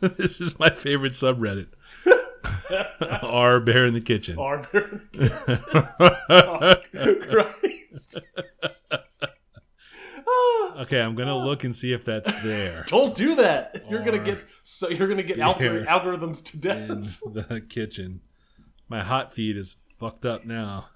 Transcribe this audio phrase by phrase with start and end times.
[0.16, 1.68] this is my favorite subreddit.
[3.22, 4.38] R bear in the kitchen.
[4.38, 5.60] R bear in the kitchen.
[6.30, 8.18] oh, Christ.
[10.80, 13.82] Okay, I'm gonna look and see if that's there Don't do that.
[13.90, 16.88] You're gonna get so you're gonna get algor algorithms to death.
[16.88, 18.20] in the kitchen.
[18.88, 20.86] My hot feed is fucked up now.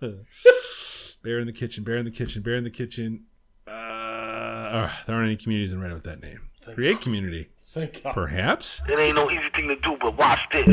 [0.00, 1.84] bear in the kitchen.
[1.84, 2.42] Bear in the kitchen.
[2.42, 3.24] Bear in the kitchen.
[3.66, 6.40] Uh, uh, there aren't any communities in Reddit with that name.
[6.64, 7.02] Thank Create God.
[7.02, 8.14] community, Thank God.
[8.14, 8.80] perhaps.
[8.88, 10.66] It ain't no easy thing to do, but watch this.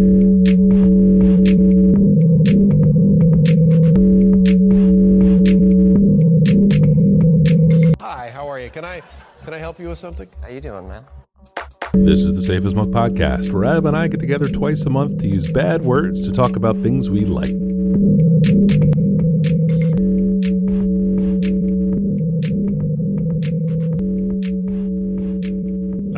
[8.00, 8.70] Hi, how are you?
[8.70, 9.02] Can I
[9.44, 10.30] can I help you with something?
[10.42, 11.04] How you doing, man?
[11.94, 14.90] This is the Safe as Milk podcast, where Ab and I get together twice a
[14.90, 17.56] month to use bad words to talk about things we like.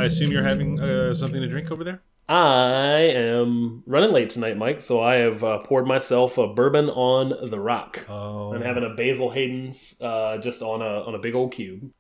[0.08, 2.02] Assume you're having uh, something to drink over there?
[2.30, 7.50] I am running late tonight, Mike, so I have uh, poured myself a bourbon on
[7.50, 8.06] the rock.
[8.10, 11.92] Oh, I'm having a Basil Hayden's uh, just on a on a big old cube.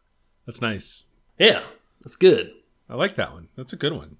[0.45, 1.05] that's nice.
[1.39, 1.63] Yeah,
[2.01, 2.51] that's good.
[2.89, 3.47] I like that one.
[3.55, 4.17] That's a good one.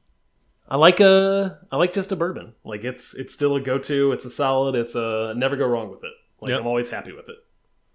[0.70, 2.54] I like a I like just a bourbon.
[2.64, 4.12] Like it's it's still a go to.
[4.14, 4.76] It's a solid.
[4.76, 6.12] It's a never go wrong with it.
[6.40, 6.62] Like Yep.
[6.62, 7.38] I'm always happy with it.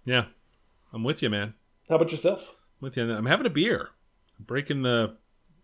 [0.05, 0.25] Yeah,
[0.91, 1.53] I'm with you, man.
[1.89, 2.55] How about yourself?
[2.81, 3.11] I'm with you.
[3.11, 3.89] I'm having a beer.
[4.37, 5.15] I'm breaking the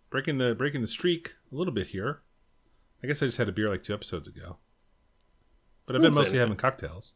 [0.10, 2.22] breaking the breaking the streak a little bit here.
[3.04, 4.58] I guess I just had a beer like two episodes ago.
[5.86, 7.14] But I've been mostly having cocktails.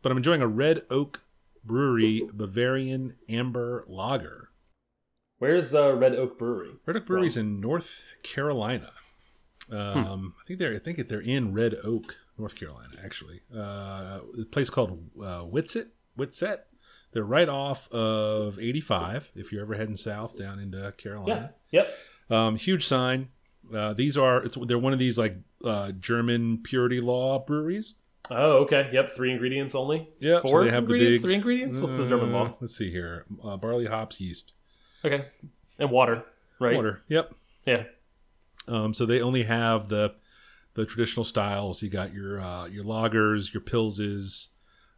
[0.00, 1.22] But I'm enjoying a Red Oak
[1.64, 4.50] Brewery Bavarian Amber Lager.
[5.38, 6.70] Where's uh, Red Oak Brewery?
[6.86, 8.92] Red Oak Brewery's in North Carolina.
[9.70, 13.42] Um, I think they're I think they're in Red Oak, North Carolina, actually.
[13.54, 15.88] Uh, a place called uh, Whitsett.
[16.16, 16.66] Whitsett.
[17.12, 19.32] They're right off of 85.
[19.34, 21.54] If you're ever heading south down into Carolina.
[21.70, 21.82] Yeah.
[22.30, 22.38] Yep.
[22.38, 23.28] um, huge sign.
[23.74, 27.94] Uh, these are it's they're one of these like uh, German purity law breweries.
[28.30, 28.90] Oh, okay.
[28.92, 29.10] Yep.
[29.16, 30.08] Three ingredients only.
[30.20, 31.18] Yeah, so Four they have the ingredients.
[31.18, 31.78] big- Three ingredients.
[31.78, 32.56] What's the German Uh, law?
[32.60, 34.52] Let's see here: uh, barley, hops, yeast,
[35.04, 35.24] Okay.
[35.78, 36.24] And water.
[36.60, 36.74] Right.
[36.76, 37.02] water.
[37.08, 37.34] Yep.
[37.66, 37.84] Yeah.
[38.66, 40.14] Um, so they only have the
[40.74, 41.82] the traditional styles.
[41.82, 44.48] You got your uh, your lagers, your pilses,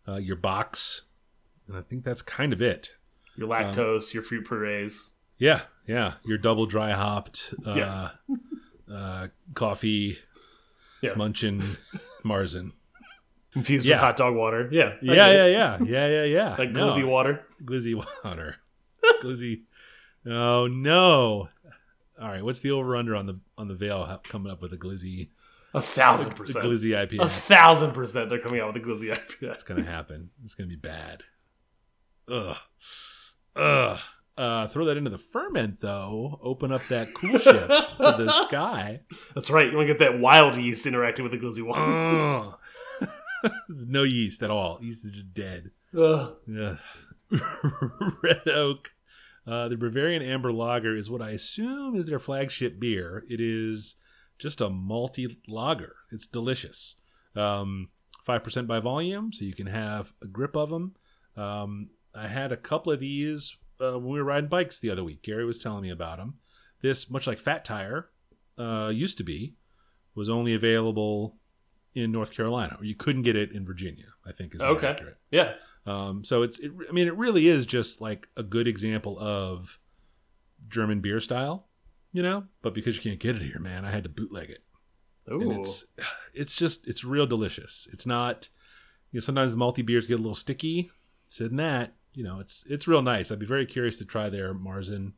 [0.08, 1.02] uh, your bocks,
[1.70, 2.94] and I think that's kind of it.
[3.36, 4.12] Your lactose.
[4.12, 5.12] your fruit purees.
[5.38, 6.14] Yeah, yeah.
[6.24, 8.10] Your double dry hopped uh, Yes.
[8.92, 10.18] uh, coffee,
[11.00, 11.14] Yeah.
[11.14, 11.76] munchin,
[12.24, 12.72] Marzen.
[13.54, 13.96] Infused Yeah.
[13.96, 14.68] with hot dog water.
[14.70, 14.94] Yeah.
[14.94, 16.56] I Yeah, yeah, yeah, yeah, yeah, yeah.
[16.58, 17.46] Like No, glizzy water.
[17.64, 17.94] glizzy
[18.24, 18.56] water,
[19.22, 19.62] glizzy.
[20.26, 21.48] Oh no!
[22.20, 24.76] All right, what's the over under on the on the veil coming up with a
[24.76, 25.30] glizzy
[25.72, 26.64] A thousand the percent.
[26.64, 28.28] glizzy A thousand percent.
[28.28, 29.52] They're coming out with a glizzy IPA.
[29.54, 30.28] It's gonna happen.
[30.44, 31.22] It's gonna be bad.
[32.30, 32.56] Ugh.
[33.56, 33.98] Ugh.
[34.38, 36.38] Uh, throw that into the ferment though.
[36.42, 39.00] Open up that coolship to the sky.
[39.34, 39.70] That's right.
[39.70, 41.82] You want to get that wild yeast interacting with the glizzy water.
[41.82, 43.10] Ugh.
[43.68, 44.78] There's no yeast at all.
[44.80, 45.70] Yeast is just dead.
[45.98, 46.36] Ugh.
[46.58, 46.78] Ugh.
[48.22, 48.92] Red Oak.
[49.46, 53.24] Uh, the Bavarian Amber Lager is what I assume is their flagship beer.
[53.28, 53.96] It is
[54.38, 55.96] just a malty lager.
[56.12, 56.96] It's delicious.
[57.34, 57.88] Um,
[58.26, 60.94] 5% by volume, so you can have a grip of them.
[61.36, 65.04] Um, I had a couple of these uh, when we were riding bikes the other
[65.04, 65.22] week.
[65.22, 66.34] Gary was telling me about them.
[66.82, 68.10] This, much like Fat Tire
[68.58, 69.54] uh, used to be,
[70.14, 71.36] was only available
[71.94, 74.86] in North Carolina, you couldn't get it in Virginia, I think is Okay.
[74.86, 75.16] accurate.
[75.30, 75.54] Yeah.
[75.86, 79.78] Um, so it's, it, I mean, it really is just like a good example of
[80.68, 81.66] German beer style,
[82.12, 82.44] you know.
[82.62, 84.62] But because you can't get it here, man, I had to bootleg it,
[85.26, 85.58] and Ooh.
[85.58, 85.84] it's,
[86.32, 87.88] it's just, it's real delicious.
[87.92, 88.48] It's not,
[89.10, 90.90] you know, sometimes the multi beers get a little sticky.
[91.26, 93.30] It's in that, you know, it's, it's real nice.
[93.30, 95.12] I'd be very curious to try their Marzen,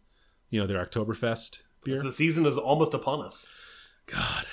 [0.51, 2.03] you know, their Oktoberfest beer.
[2.03, 3.53] The season is almost upon us.
[4.07, 4.45] God,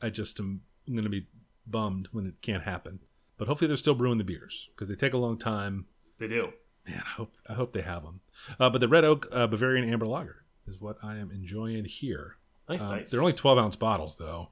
[0.00, 1.26] I just am I'm going to be
[1.66, 2.98] bummed when it can't happen.
[3.38, 5.86] But hopefully they're still brewing the beers because they take a long time.
[6.18, 6.50] They do.
[6.86, 8.20] Man, I hope I hope they have them.
[8.58, 12.36] Uh, but the Red Oak uh, Bavarian Amber Lager is what I am enjoying here.
[12.68, 13.10] Nice, Um, nice.
[13.10, 14.50] They're only 12 ounce bottles though,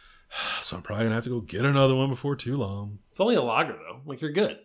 [0.62, 2.98] so I'm probably gonna have to go get another one before too long.
[3.10, 4.00] It's only a lager though.
[4.06, 4.58] Like you're good.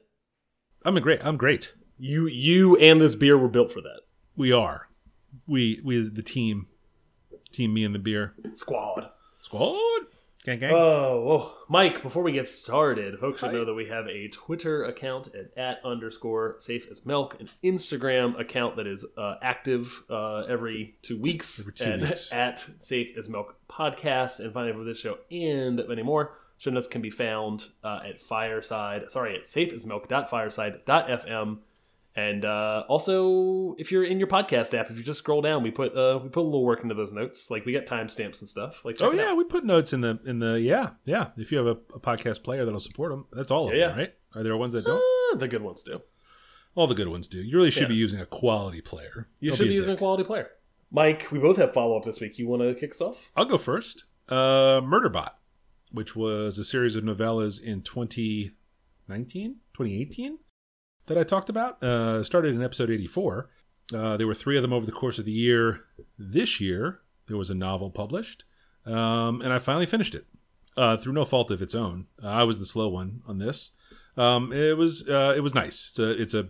[0.85, 1.23] I'm a great.
[1.25, 1.73] I'm great.
[2.05, 4.01] You you and this beer were built for that.
[4.35, 4.89] We are.
[5.47, 6.67] We we as the team,
[7.53, 9.09] team me and the beer Squad.
[9.41, 10.01] squad.
[10.43, 10.73] Gang gang.
[10.73, 13.53] Oh, oh, Mike, before we get started, folks should Hi.
[13.53, 18.37] know that we have a Twitter account at, at underscore safe as milk, an Instagram
[18.37, 22.27] account that is uh, active uh, every two weeks, Every two at, weeks.
[22.33, 26.33] at safe as milk podcast, and finally for this show and many more.
[26.57, 31.59] Show notes can be found uh, at fireside, sorry, at safeasmilk.fireside.fm.
[32.15, 35.71] And uh, also, if you're in your podcast app, if you just scroll down, we
[35.71, 37.49] put uh, we put a little work into those notes.
[37.49, 38.85] Like we got timestamps and stuff.
[38.85, 39.37] Like Oh yeah, out.
[39.37, 41.29] we put notes in the in the yeah yeah.
[41.37, 43.97] If you have a, a podcast player that'll support them, that's all of Yeah, them,
[43.97, 44.01] yeah.
[44.03, 44.13] right?
[44.35, 45.01] Are there ones that don't?
[45.33, 46.01] Uh, the good ones do.
[46.75, 47.39] All the good ones do.
[47.39, 47.87] You really should Yeah.
[47.89, 49.27] be using a quality player.
[49.39, 50.49] You Don't should be a using a quality player.
[50.91, 52.37] Mike, we both have follow up this week.
[52.37, 53.31] You want to kick us off?
[53.35, 54.03] I'll go first.
[54.29, 55.31] Uh, Murderbot,
[55.91, 60.37] which was a series of novellas in 2019, 2018
[61.07, 61.81] that I talked about.
[61.83, 63.49] Uh, started in episode 84.
[63.93, 65.81] Uh, there were three of them over the course of the year.
[66.17, 68.43] This year, there was a novel published,
[68.85, 70.25] um, and I finally finished it
[70.77, 72.07] uh, through no fault of its own.
[72.21, 73.71] Uh, I was the slow one on this.
[74.17, 75.89] Um, it was uh, it was nice.
[75.89, 76.49] It's a it's a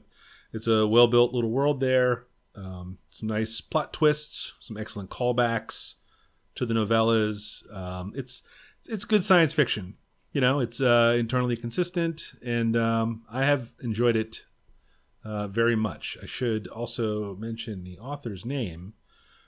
[0.51, 2.25] it's a well built little world there.
[2.55, 5.95] Um, some nice plot twists, some excellent callbacks
[6.55, 7.63] to the novellas.
[7.75, 8.43] Um, it's
[8.87, 9.95] it's good science fiction.
[10.33, 14.45] You know, it's uh, internally consistent, and um, I have enjoyed it
[15.23, 16.17] uh, very much.
[16.21, 18.93] I should also mention the author's name,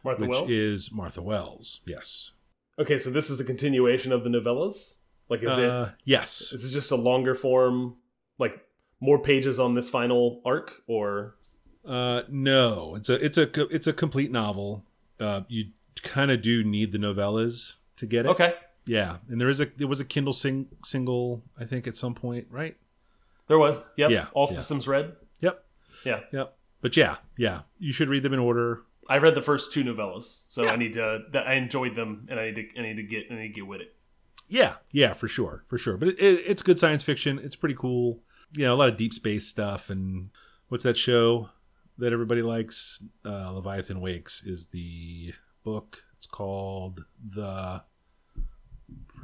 [0.04, 0.50] Martha which Wells.
[0.52, 1.82] is Martha Wells.
[1.86, 2.32] Yes.
[2.80, 4.98] okay, so this is a continuation of the novellas.
[5.28, 6.52] Like, is it Uh, yes.
[6.54, 7.96] is it just a longer form,
[8.38, 8.62] like
[9.00, 11.36] more pages on this final arc, or
[11.84, 14.86] Uh, no, it's a it's a it's a complete novel.
[15.20, 15.66] Uh, you
[16.04, 18.30] kind of do need the novellas to get it.
[18.30, 18.54] okay?
[18.86, 22.14] Yeah, and there is a there was a Kindle sing, single I think at some
[22.14, 22.76] point, right?
[23.48, 24.10] There was, yep.
[24.12, 24.56] Yeah, All yeah.
[24.56, 25.14] systems red.
[25.42, 25.64] Yep.
[26.04, 26.20] Yeah.
[26.32, 26.58] Yep.
[26.82, 28.82] But yeah, yeah, you should read them in order.
[29.08, 30.72] I read the first two novellas, so Yeah.
[30.72, 31.20] I need to.
[31.46, 32.80] I enjoyed them, and I need to.
[32.80, 33.26] I need to get.
[33.32, 33.96] I need to get with it.
[34.48, 35.98] Yeah, yeah, for sure, for sure.
[35.98, 37.40] But it, it, it's good science fiction.
[37.44, 38.20] It's pretty cool.
[38.54, 39.90] You know, a lot of deep space stuff.
[39.90, 40.30] And
[40.70, 41.50] what's that show
[41.98, 43.04] that everybody likes?
[43.26, 45.34] Uh, Leviathan Wakes is the
[45.64, 46.04] book.
[46.18, 47.82] It's called the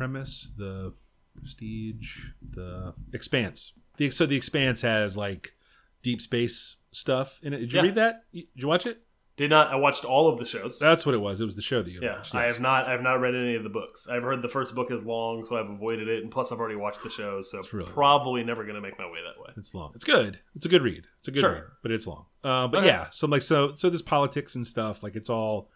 [0.01, 0.91] premise, the
[1.39, 2.25] prestige,
[2.55, 3.73] the expanse.
[3.97, 5.53] The so the expanse has like
[6.01, 7.59] deep space stuff in it.
[7.59, 7.83] Did you Yeah.
[7.83, 8.23] read that?
[8.33, 9.03] Did you watch it?
[9.37, 9.67] Did not.
[9.67, 10.79] I watched all of the shows.
[10.79, 11.39] That's what it was.
[11.39, 12.33] It was the show that you yeah, watched.
[12.33, 12.87] I have not.
[12.87, 14.07] I have not read any of the books.
[14.09, 16.23] I've heard the first book is long, so I've avoided it.
[16.23, 19.05] And plus, I've already watched the shows, so really probably never going to make my
[19.05, 19.51] way that way.
[19.57, 19.91] It's long.
[19.93, 20.39] It's good.
[20.55, 21.05] It's a good read.
[21.19, 21.53] It's a good Sure.
[21.53, 22.25] read, but it's long.
[22.43, 22.87] Uh, but Okay.
[22.87, 25.03] yeah, so I'm like so so there's politics and stuff.
[25.03, 25.69] Like it's all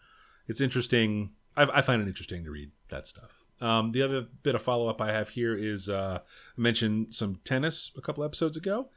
[0.47, 1.31] it's interesting.
[1.55, 3.44] I, I find it interesting to read that stuff.
[3.61, 7.39] Um, the other bit of follow up I have here is uh, I mentioned some
[7.43, 8.89] tennis a couple episodes ago,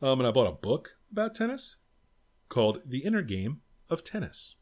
[0.00, 1.76] um, and I bought a book about tennis
[2.48, 3.60] called "The Inner Game
[3.90, 4.54] of Tennis."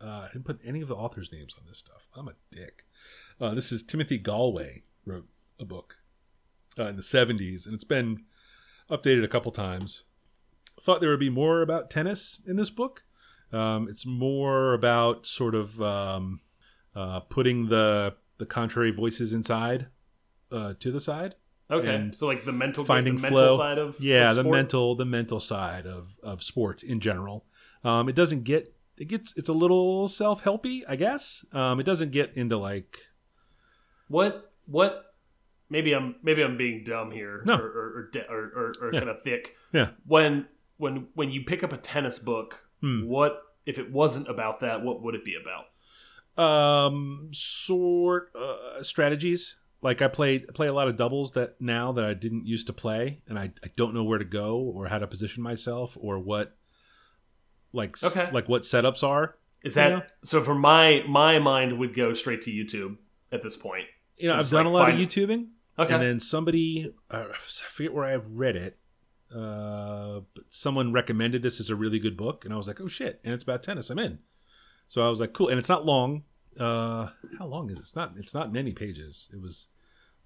[0.00, 2.08] Uh, I didn't put any of the authors' names on this stuff.
[2.16, 2.84] I'm a dick.
[3.40, 5.28] Uh, this is Timothy Gallwey wrote
[5.60, 5.98] a book
[6.78, 8.24] uh, in the 70s, and it's been
[8.90, 10.04] updated a couple times.
[10.80, 13.04] Thought there would be more about tennis in this book.
[13.52, 16.40] Um, it's more about sort of um,
[16.96, 19.86] uh, putting the the contrary voices inside
[20.50, 21.34] uh, to the side.
[21.70, 23.56] Okay, so like the mental, finding the mental flow.
[23.58, 27.46] side of yeah, of the mental the mental side of of sport in general.
[27.84, 31.44] Um, it doesn't get it gets it's a little self helpy, I guess.
[31.52, 32.98] Um, it doesn't get into like
[34.08, 35.14] What what?
[35.70, 37.54] Maybe I'm maybe I'm being dumb here, No.
[37.56, 38.98] or or or, or, or, or Yeah.
[39.00, 39.56] kind of thick.
[39.72, 40.46] yeah When
[40.76, 43.06] when when you pick up a tennis book, Hmm.
[43.06, 44.82] what if it wasn't about that?
[44.82, 45.66] What would it be about?
[46.38, 52.04] Um sort uh, strategies like i play play a lot of doubles that now that
[52.04, 54.98] i didn't used to play and i, I don't know where to go or how
[54.98, 56.56] to position myself or what
[57.72, 58.30] like Okay.
[58.32, 60.00] like what setups are Is that Yeah.
[60.24, 60.42] so?
[60.42, 62.96] For my my mind would go straight to YouTube
[63.30, 63.84] at this point.
[64.18, 67.24] you know i've done like, a lot find- of youtubing Okay, and then somebody uh,
[67.30, 67.36] i
[67.70, 68.78] forget where i've read it
[69.34, 72.88] uh but someone recommended this as a really good book and i was like oh
[72.88, 74.18] shit and it's about tennis i'm in
[74.88, 76.24] so i was like cool and it's not long
[76.60, 77.82] uh how long is it?
[77.82, 79.28] It's not it's not many pages.
[79.32, 79.68] It was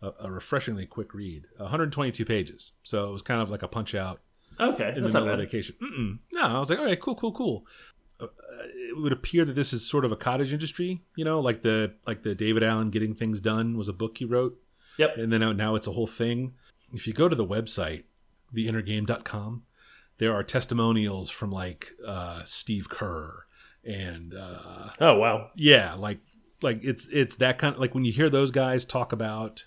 [0.02, 1.47] a, a refreshingly quick read.
[1.56, 2.73] 122 pages.
[2.83, 4.21] So it was kind of like a punch out
[4.61, 5.76] okay, in that's the not middle of vacation.
[5.83, 6.18] Mm-mm.
[6.33, 7.66] no i was like all right cool cool cool.
[8.18, 8.26] Uh,
[8.64, 11.92] it would appear that this is sort of a cottage industry you know like the
[12.06, 14.59] like the david allen getting things done was a book he wrote.
[14.99, 15.18] Yep.
[15.18, 16.54] and then now, now it's a whole thing.
[16.95, 18.04] If you go to the website,
[18.54, 19.64] theinnergame.com,
[20.18, 23.45] there are testimonials from like uh, Steve Kerr
[23.87, 25.50] and uh, Oh wow.
[25.57, 26.19] yeah, like
[26.62, 29.64] like it's it's that kind of like when you hear those guys talk about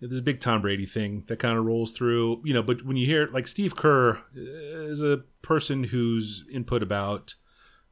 [0.00, 2.62] this big Tom Brady thing that kind of rolls through, you know.
[2.62, 7.34] But when you hear like Steve Kerr is a person whose input about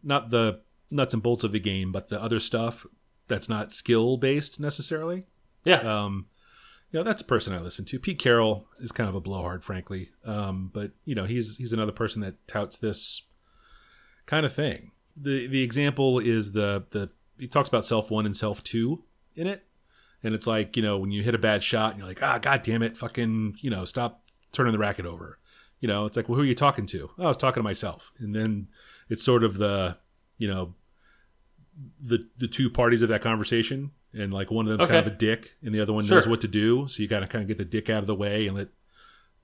[0.02, 0.60] not the
[0.90, 2.84] nuts and bolts of the game, but the other stuff
[3.28, 5.24] that's not skill based necessarily
[5.64, 5.76] Yeah.
[6.04, 6.26] um,
[6.90, 7.98] you know, that's a person I listen to.
[7.98, 10.10] Pete Carroll is kind of a blowhard, frankly.
[10.26, 13.22] Um, but you know, he's he's another person that touts this
[14.26, 14.90] kind of thing.
[15.16, 19.02] The the example is the the he talks about self one and self two
[19.36, 19.64] in it,
[20.22, 22.38] and it's like you know when you hit a bad shot and you're like ah
[22.38, 25.38] god damn it fucking you know stop turning the racket over.
[25.80, 27.10] you know, it's like, well, who are you talking to?
[27.18, 28.12] Oh, I was talking to myself.
[28.18, 28.68] And then
[29.08, 29.96] it's sort of the,
[30.38, 30.74] you know,
[32.00, 35.16] the the two parties of that conversation, and like one of them's kind of a
[35.16, 36.18] dick, and the other one Sure.
[36.18, 36.86] knows what to do.
[36.88, 38.68] So you gotta kind of get the dick out of the way and let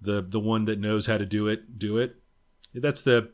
[0.01, 2.17] the the one that knows how to do it do it.
[2.75, 3.31] That's the,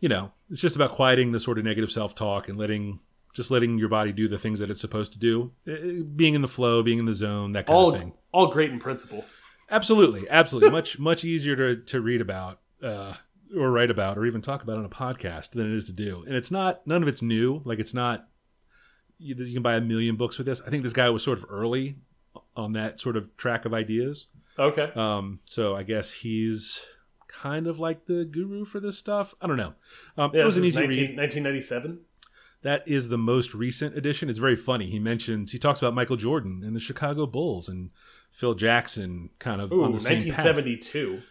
[0.00, 2.98] you know, it's just about quieting the sort of negative self talk and letting
[3.32, 6.42] just letting your body do the things that it's supposed to do, Eh, being in
[6.42, 8.12] the flow, being in the zone, that kind all of thing.
[8.32, 9.24] all great in principle.
[9.70, 10.70] Absolutely, absolutely.
[10.78, 13.14] much much easier to to read about uh,
[13.56, 16.24] or write about or even talk about on a podcast than it is to do.
[16.26, 17.62] And it's not none of it's new.
[17.64, 18.26] Like it's not
[19.18, 20.60] you, you can buy a million books with this.
[20.66, 21.96] I think this guy was sort of early
[22.56, 24.26] on that sort of track of ideas.
[24.58, 24.90] Okay.
[24.94, 26.82] Um, so I guess he's
[27.30, 29.34] kind of like the guru for this stuff.
[29.40, 29.74] I don't know.
[30.18, 31.16] Um, Yeah, it was an easy 19, read.
[31.18, 32.00] 1997.
[32.62, 34.28] That is the most recent edition.
[34.28, 34.86] It's very funny.
[34.86, 37.90] He mentions he talks about Michael Jordan and the Chicago Bulls and
[38.30, 40.44] Phil Jackson kind of Ooh, on the same path.
[40.44, 41.22] 1972.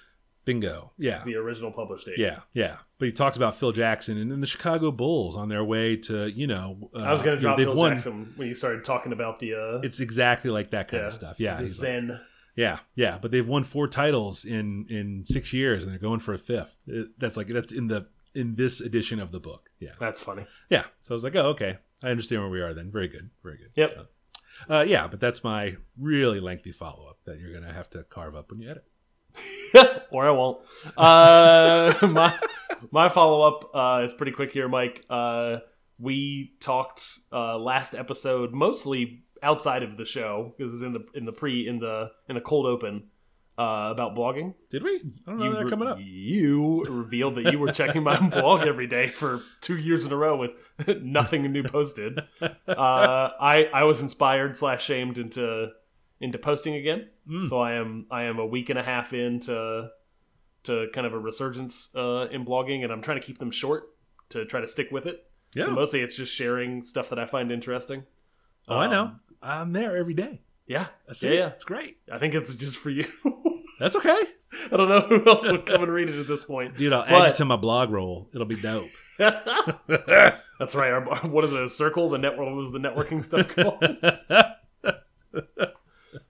[0.45, 0.91] Bingo.
[0.97, 1.21] Yeah.
[1.23, 2.17] The original published date.
[2.17, 2.77] Yeah, yeah.
[2.97, 6.27] But he talks about Phil Jackson and then the Chicago Bulls on their way to,
[6.31, 7.93] you know, uh, I was going to you know, drop Phil won.
[7.93, 11.13] Jackson when you started talking about the uh, It's exactly like that kind yeah, of
[11.13, 11.39] stuff.
[11.39, 12.19] Yeah, the he's like- Zen.
[12.59, 13.17] Yeah, yeah.
[13.21, 16.77] But they've won four titles in in six years, and they're going for a fifth.
[17.17, 19.69] That's like that's in the in this edition of the book.
[19.79, 20.45] Yeah, That's funny.
[20.69, 20.83] yeah.
[21.01, 22.73] So I was like, oh, okay, I understand where we are.
[22.73, 23.71] Then very good, very good.
[23.77, 24.09] Yep.
[24.69, 28.35] Uh, yeah, but that's my really lengthy follow up that you're gonna have to carve
[28.35, 28.83] up when you edit.
[30.11, 30.59] or I won't.
[30.97, 32.37] Uh, my
[32.91, 35.05] my follow up uh, is pretty quick here, Mike.
[35.09, 35.59] Uh,
[35.97, 41.25] we talked uh, last episode mostly outside of the show because it's in the in
[41.25, 43.09] the pre in the in the cold open
[43.59, 44.55] uh, about blogging.
[44.69, 45.01] Did we?
[45.27, 45.97] I don't know that coming up.
[45.99, 50.15] you revealed that you were checking my blog every day for two years in a
[50.15, 50.53] row with
[51.01, 52.19] nothing new posted.
[52.41, 55.71] Uh, I I was inspired slash shamed into
[56.21, 57.09] into posting again.
[57.29, 57.47] Mm.
[57.47, 59.89] So I am I am a week and a half into
[60.63, 63.89] to kind of a resurgence uh, in blogging, and I'm trying to keep them short
[64.29, 65.25] to try to stick with it.
[65.53, 65.65] Yeah.
[65.65, 68.05] So mostly it's just sharing stuff that I find interesting.
[68.69, 69.15] oh, I know.
[69.41, 70.41] I'm there every day.
[70.67, 71.37] Yeah, I see yeah, it.
[71.37, 71.47] yeah.
[71.49, 71.97] It's great.
[72.11, 73.05] I think it's just for you.
[73.79, 74.09] That's okay,
[74.71, 76.75] I don't know who else would come and read it at this point.
[76.77, 76.91] dude.
[76.93, 78.27] I'll add it to my blog roll.
[78.33, 78.89] It'll be dope.
[79.17, 80.91] That's right.
[80.91, 81.61] Our, what is it?
[81.63, 82.09] A circle?
[82.09, 83.83] The network was the networking stuff called?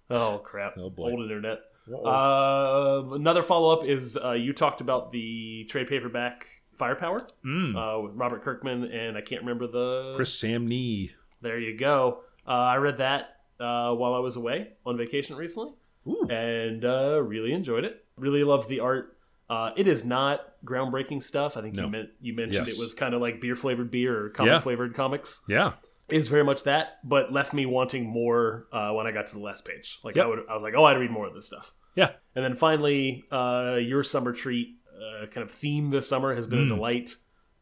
[0.09, 0.75] oh crap!
[0.77, 1.11] Oh, boy.
[1.11, 1.59] Old internet.
[1.91, 7.75] Uh, another follow up is uh, you talked about the trade paperback Firepower Mm.
[7.75, 10.13] uh, with Robert Kirkman and I can't remember the.
[10.15, 11.11] Chris Samnee.
[11.41, 12.19] There you go.
[12.49, 15.73] Uh, I read that uh, while I was away on vacation recently
[16.07, 16.27] Ooh.
[16.29, 18.03] and uh, really enjoyed it.
[18.17, 19.15] Really loved the art.
[19.49, 21.57] Uh, it is not groundbreaking stuff.
[21.57, 21.85] I think No.
[21.85, 22.77] you meant you mentioned Yes.
[22.77, 24.59] it was kind of like beer flavored beer or comic Yeah.
[24.59, 25.41] flavored comics.
[25.47, 25.73] Yeah.
[26.07, 29.41] Is very much that, but left me wanting more uh, when I got to the
[29.41, 29.99] last page.
[30.03, 30.25] Like Yep.
[30.25, 31.71] I would, I was like, oh, I'd read more of this stuff.
[31.95, 32.09] Yeah.
[32.35, 36.59] And then finally, uh, your summer treat uh, kind of theme this summer has been
[36.59, 36.71] Mm.
[36.73, 37.15] a delight,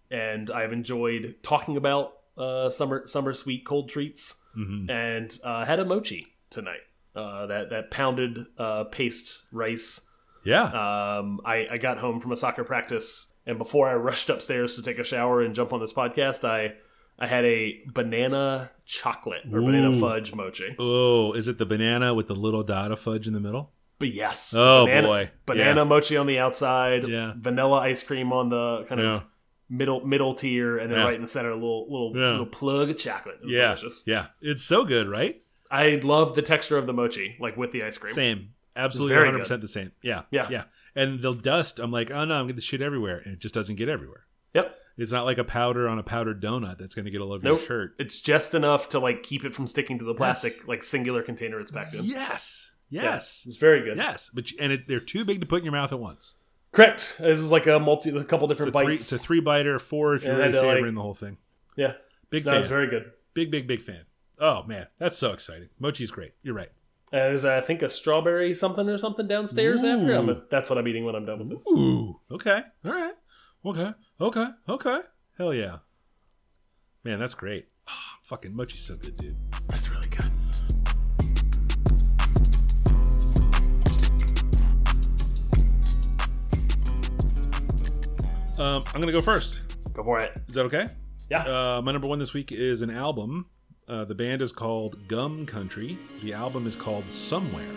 [0.10, 5.80] and I've enjoyed talking about uh, summer summer sweet cold treats hmm and uh, had
[5.80, 6.82] a mochi tonight.
[7.16, 10.02] Uh, that that pounded uh, paste rice.
[10.44, 10.64] Yeah.
[10.64, 14.82] Um, I, I got home from a soccer practice, and before I rushed upstairs to
[14.84, 16.74] take a shower and jump on this podcast, I
[17.20, 20.76] I had a banana chocolate or banana fudge mochi.
[20.80, 23.72] oh, is it the banana with the little dot of fudge in the middle?
[24.00, 25.32] But yes, Oh, banana, boy.
[25.48, 25.84] banana Yeah.
[25.86, 27.34] mochi on the outside, Yeah.
[27.36, 29.16] vanilla ice cream on the kind Yeah.
[29.16, 29.24] of
[29.70, 31.06] middle middle tier, and then Yeah.
[31.06, 32.32] right in the center, a little little Yeah.
[32.32, 33.40] little plug of chocolate.
[33.42, 33.62] It was yeah.
[33.76, 34.04] delicious.
[34.08, 34.28] Yeah.
[34.42, 35.42] It's so good, right?
[35.70, 38.14] I love the texture of the mochi, like with the ice cream.
[38.14, 38.50] Same.
[38.76, 39.92] Absolutely 100% the same.
[40.02, 40.24] Yeah.
[40.32, 40.48] Yeah.
[40.50, 40.64] Yeah.
[40.96, 43.22] And the dust, I'm like, oh no, I'm getting the shit everywhere.
[43.24, 44.26] And it just doesn't get everywhere.
[44.54, 44.76] Yep.
[44.98, 47.44] It's not like a powder on a powdered donut that's going to get all over
[47.44, 47.60] Nope.
[47.60, 47.96] your shirt.
[48.00, 51.60] It's just enough to like keep it from sticking to the plastic like singular container
[51.60, 52.04] it's packed in.
[52.06, 52.72] Yes.
[52.90, 53.44] Yeah, Yes.
[53.46, 53.98] it's very good.
[53.98, 54.32] Yes.
[54.34, 56.34] But and it, they're too big to put in your mouth at once.
[56.78, 57.16] Correct.
[57.20, 59.12] This is like a multi, a couple It's a, different three, bites.
[59.12, 61.38] it's a three biter, four if you're And really then, like- savoring the whole thing.
[61.76, 61.94] yeah,
[62.30, 62.58] Big that fan.
[62.60, 63.12] was very good.
[63.34, 64.02] big, big, big fan.
[64.40, 65.70] Oh man, that's so exciting.
[65.82, 66.34] Mochi's great.
[66.44, 66.70] You're right.
[67.12, 70.14] Uh, there's I think a strawberry something or something downstairs after.
[70.14, 70.42] I'm Ooh.
[70.52, 71.66] that's what I'm eating when I'm done with this.
[71.68, 72.20] Ooh.
[72.32, 72.62] Okay.
[72.86, 73.14] All right.
[73.66, 73.94] Okay.
[74.22, 74.48] Okay.
[74.70, 75.00] Okay.
[75.38, 75.78] Hell yeah.
[77.04, 77.68] Man, that's great.
[77.88, 79.36] Ah, fucking mochi's so good, dude.
[79.68, 80.30] That's really good.
[88.58, 89.78] Um, I'm gonna go first.
[89.94, 90.40] Go for it.
[90.48, 90.88] Is that okay?
[91.30, 91.44] Yeah.
[91.44, 93.46] Uh, my number one this week is an album.
[93.88, 95.98] Uh, the band is called Gum Country.
[96.24, 97.70] The album is called Somewhere.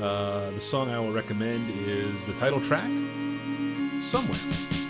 [0.00, 2.90] Uh, the song I will recommend is the title track,
[4.02, 4.85] Somewhere.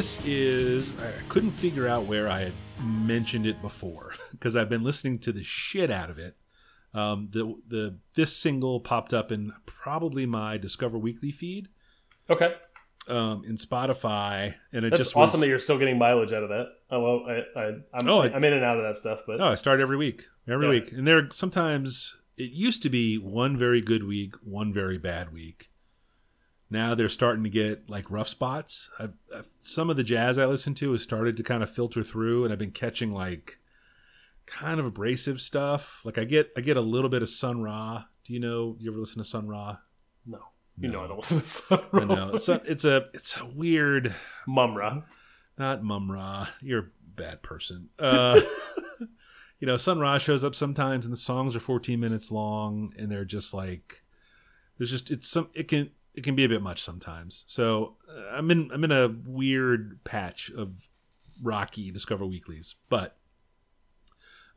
[0.00, 2.52] This is I couldn't figure out where I had
[2.82, 6.36] mentioned it before because I've been listening to the shit out of it.
[6.94, 11.68] Um, the the this single popped up in probably my Discover Weekly feed
[12.30, 12.54] Okay,
[13.08, 16.44] um, in Spotify, and it that's just awesome was, that you're still getting mileage out
[16.44, 16.68] of that.
[16.90, 19.38] Oh well, I, I I'm, Oh, I- I'm in and out of that stuff, but
[19.42, 20.80] Oh, I start every week, every Yeah.
[20.80, 25.30] week, and there sometimes it used to be one very good week, one very bad
[25.30, 25.68] week.
[26.70, 28.90] Now they're starting to get like rough spots.
[28.98, 32.02] I've, I've, some of the jazz I listen to has started to kind of filter
[32.02, 33.58] through, and I've been catching like
[34.46, 36.00] kind of abrasive stuff.
[36.04, 38.04] Like I get I get a little bit of Sun Ra.
[38.24, 38.76] Do you know?
[38.78, 39.78] You ever listen to Sun Ra?
[40.26, 40.38] no,
[40.78, 40.98] you No.
[41.00, 44.14] know I don't listen to Sun I know it's a, it's a it's a weird
[44.46, 45.02] Mumm-Ra.
[45.58, 46.46] not Mumm-Ra.
[46.60, 46.86] You're a
[47.16, 47.88] bad person.
[47.98, 48.40] Uh,
[49.58, 53.10] you know, Sun Ra shows up sometimes, and the songs are 14 minutes long, and
[53.10, 54.02] they're just like,
[54.78, 57.44] there's just it's some it can it can be a bit much sometimes.
[57.46, 60.86] So uh, I'm in I'm in a weird patch of
[61.42, 63.16] rocky Discover Weeklies, but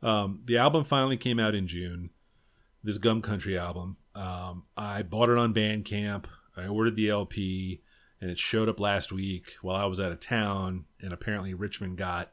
[0.02, 2.10] um, the album finally came out in June.
[2.82, 3.96] This Gum Country album.
[4.14, 6.26] Um, I bought it on Bandcamp.
[6.54, 7.80] I ordered the LP
[8.20, 11.96] and it showed up last week while I was out of town, and apparently Richmond
[11.96, 12.30] got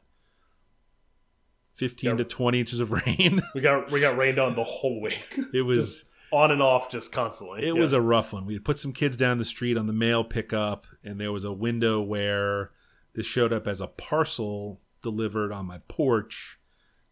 [1.76, 2.18] 15 Yep.
[2.18, 3.40] to 20 inches of rain.
[3.54, 5.26] We got we got rained on the whole week.
[5.54, 7.66] it was Just on and off, just constantly.
[7.66, 8.46] it was a rough one.
[8.46, 11.52] We put some kids down the street on the mail pickup, and there was a
[11.52, 12.70] window where
[13.14, 16.58] this showed up as a parcel delivered on my porch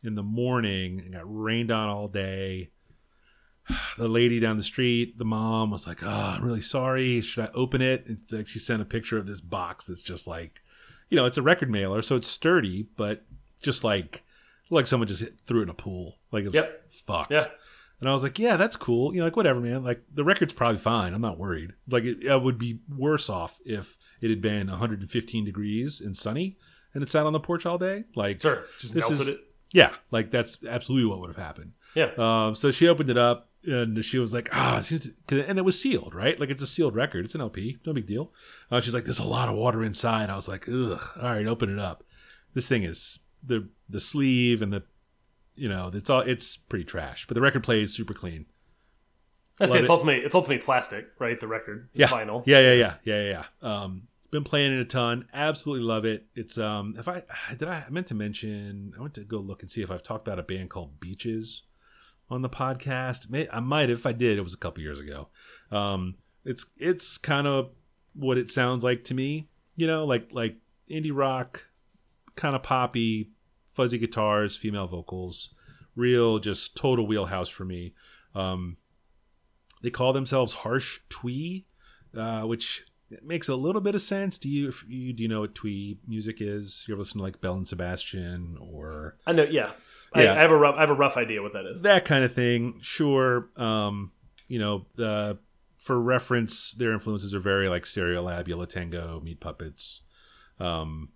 [0.02, 2.70] in the morning and got rained on all day.
[3.98, 7.20] The lady down the street, the mom was like, "Oh, I'm really sorry.
[7.20, 10.60] Should I open it?" And she sent a picture of this box that's just like,
[11.08, 13.24] you know, it's a record mailer, so it's sturdy, but
[13.62, 14.24] just like
[14.70, 16.16] like someone just hit, threw it in a pool.
[16.32, 16.82] Like it was Yep.
[17.06, 17.30] fucked.
[17.32, 17.46] Yeah.
[18.00, 19.12] And I was like, yeah, that's cool.
[19.12, 19.84] You know, like whatever, man.
[19.84, 21.12] Like the record's probably fine.
[21.14, 21.72] I'm not worried.
[21.88, 26.56] Like it, I would be worse off if it had been 115 degrees and sunny
[26.94, 28.04] and it sat on the porch all day.
[28.16, 28.64] Like, sure.
[28.78, 29.40] Just This melted is- it.
[29.72, 31.72] yeah, like that's absolutely what would have happened.
[31.94, 32.10] Yeah.
[32.16, 35.58] Um, so she opened it up and she was like, ah, it seems to- and
[35.58, 36.40] it was sealed, right?
[36.40, 37.26] Like it's a sealed record.
[37.26, 37.78] It's an LP.
[37.84, 38.32] No big deal.
[38.70, 40.30] Uh, she's like, there's a lot of water inside.
[40.30, 41.02] I was like, ugh.
[41.20, 42.02] All right, open it up.
[42.54, 44.82] This thing is the the sleeve and the,
[45.60, 47.26] you know, it's all it's pretty trash.
[47.26, 48.46] But the record plays super clean.
[49.60, 49.80] Love it.
[49.80, 49.90] It's it.
[49.90, 51.38] ultimately it's ultimately plastic, right?
[51.38, 52.42] The record, yeah, vinyl.
[52.46, 53.44] Yeah, yeah, yeah, yeah, yeah.
[53.62, 53.82] yeah.
[53.82, 55.26] Um, been playing it a ton.
[55.34, 56.24] Absolutely love it.
[56.34, 57.22] It's um, if I
[57.58, 60.02] did I, I meant to mention, I went to go look and see if I've
[60.02, 61.62] talked about a band called Beaches
[62.30, 63.28] on the podcast.
[63.28, 63.98] May, I might have.
[63.98, 65.28] If I did, it was a couple years ago.
[65.70, 67.70] Um, it's it's kind of
[68.14, 69.48] what it sounds like to me.
[69.76, 70.56] You know, like like
[70.90, 71.66] indie rock,
[72.34, 73.30] kind of poppy,
[73.72, 75.54] fuzzy guitars, female vocals,
[75.96, 77.94] real just total wheelhouse for me.
[78.34, 78.76] Um,
[79.82, 81.66] they call themselves Harsh Twee,
[82.16, 82.84] uh, which
[83.22, 84.38] makes a little bit of sense.
[84.38, 86.84] Do you, if you do you know what Twee music is?
[86.86, 89.44] You ever listen to like Belle and Sebastian or I know.
[89.44, 89.72] Yeah.
[90.14, 90.32] Yeah.
[90.32, 90.74] I, I have a rough.
[90.76, 91.82] I have a rough idea what that is.
[91.82, 92.78] that kind of thing?
[92.80, 93.48] Sure.
[93.56, 94.12] Um,
[94.48, 95.34] you know, uh,
[95.78, 100.02] for reference, their influences are very like Stereolab, Yo La Tengo, Meat Puppets,
[100.58, 101.10] um,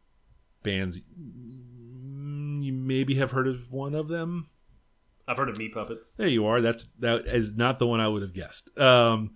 [0.64, 0.98] bands.
[1.00, 4.48] mm, You maybe have heard of one of them.
[5.29, 6.16] I've heard of meat puppets.
[6.16, 6.61] There you are.
[6.61, 8.77] That's that is not the one I would have guessed.
[8.79, 9.31] Um,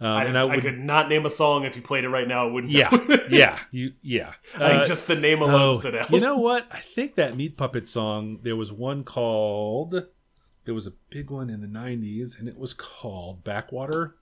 [0.00, 2.28] um, I, and I, I could not name a song if you played it right
[2.28, 2.46] now.
[2.46, 2.72] I wouldn't.
[2.72, 2.90] yeah,
[3.30, 4.34] yeah, you, yeah.
[4.56, 6.10] I Uh, just the name alone oh, stood out.
[6.10, 6.66] you know what?
[6.70, 8.40] I think that Meat Puppet song.
[8.42, 10.04] There was one called.
[10.64, 14.16] There was a big one in the '90s, and it was called "Backwater."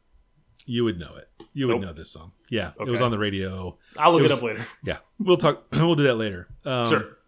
[0.64, 1.28] You would know it.
[1.54, 1.82] You would Nope.
[1.82, 2.32] know this song.
[2.48, 3.76] Yeah, it was on the radio.
[3.98, 4.64] I'll look it it, up later.
[4.84, 5.64] Yeah, we'll talk.
[5.72, 6.48] We'll do that later.
[6.64, 7.18] Um, sure.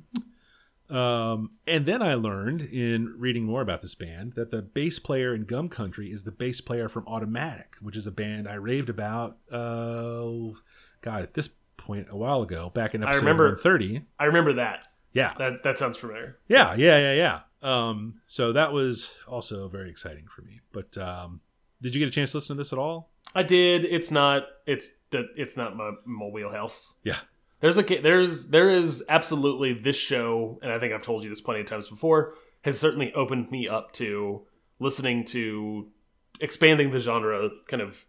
[0.91, 5.35] Um, and then I learned in reading more about this band that the bass player
[5.35, 8.91] in Gum Country is the bass player from Automatic, which is a band I raved
[8.91, 9.39] about.
[9.51, 10.53] Uh,
[11.01, 14.03] God, at this point a while ago, back in I episode remember- 130.
[14.19, 14.81] I remember that.
[15.13, 16.39] Yeah, That that sounds familiar.
[16.49, 17.41] yeah, yeah, yeah, yeah.
[17.63, 20.61] Um, so that was also very exciting for me.
[20.73, 21.41] But um,
[21.81, 23.11] did you get a chance to listen to this at all?
[23.35, 23.85] I did.
[23.85, 24.45] It's not.
[24.67, 24.91] It's.
[25.13, 26.97] It's not my, my wheelhouse.
[27.05, 27.17] Yeah.
[27.61, 31.41] There's a there's there is absolutely this show, and I think I've told you this
[31.41, 32.35] plenty of times before.
[32.63, 34.43] Has certainly opened me up to
[34.81, 35.87] listening to
[36.41, 38.05] expanding the genre kind of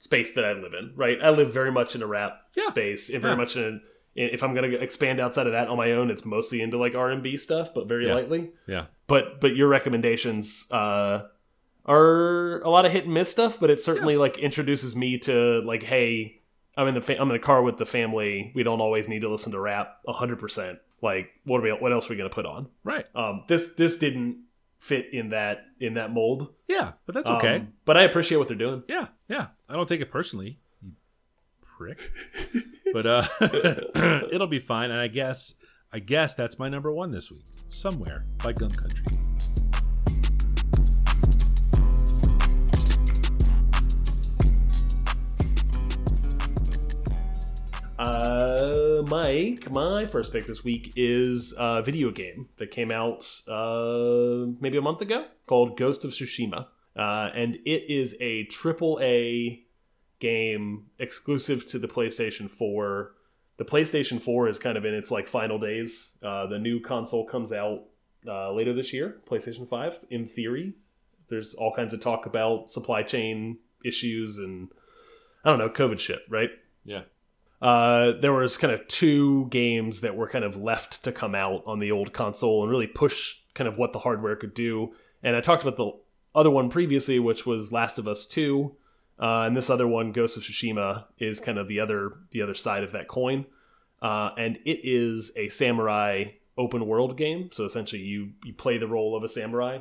[0.00, 0.92] space that I live in.
[0.96, 2.64] Right, I live very much in a rap Yeah.
[2.66, 3.38] space, and very Yeah.
[3.38, 3.80] much in.
[4.14, 6.94] in- If I'm gonna expand outside of that on my own, it's mostly into like
[6.94, 8.14] R and B stuff, but very Yeah.
[8.14, 11.22] lightly Yeah, but but your recommendations uh
[11.86, 15.60] are a lot of hit and miss stuff but it certainly like introduces me to
[15.64, 16.40] like hey
[16.76, 19.20] i'm in the fa- i'm in the car with the family we don't always need
[19.20, 22.34] to listen to rap 100% like what are we what else are we going to
[22.34, 23.04] put on right.
[23.14, 24.38] um this this didn't
[24.78, 27.56] fit in that in that mold Yeah, but that's okay.
[27.56, 29.48] Um, but i appreciate what they're doing yeah, yeah.
[29.68, 30.58] I don't take it personally.
[30.82, 30.92] You
[31.76, 32.12] prick.
[32.92, 33.26] but uh,
[34.32, 34.90] it'll be fine.
[34.90, 35.54] And I guess,
[35.92, 37.44] I guess that's my number one this week.
[37.68, 39.23] Somewhere by Gum Country.
[48.04, 54.44] Uh, Mike, my first pick this week is a video game that came out uh,
[54.60, 56.66] maybe a month ago called Ghost of Tsushima.
[56.94, 59.64] Uh, and it is a triple A
[60.20, 63.14] game exclusive to the PlayStation 4.
[63.56, 66.18] The PlayStation 4 is kind of in its like final days.
[66.22, 67.84] Uh, the new console comes out
[68.28, 70.74] uh, later this year, PlayStation 5, in theory.
[71.28, 74.68] There's all kinds of talk about supply chain issues and
[75.42, 76.50] I don't know, COVID shit, right?
[76.84, 77.04] Yeah.
[77.62, 81.62] Uh, there was kind of two games that were kind of left to come out
[81.66, 84.92] on the old console and really push kind of what the hardware could do.
[85.22, 85.92] And I talked about the
[86.34, 88.76] other one previously, which was Last of Us Two,
[89.18, 92.54] uh, and this other one, Ghost of Tsushima, is kind of the other the other
[92.54, 93.46] side of that coin.
[94.02, 96.24] Uh, and it is a samurai
[96.58, 97.50] open world game.
[97.52, 99.78] So essentially, you you play the role of a samurai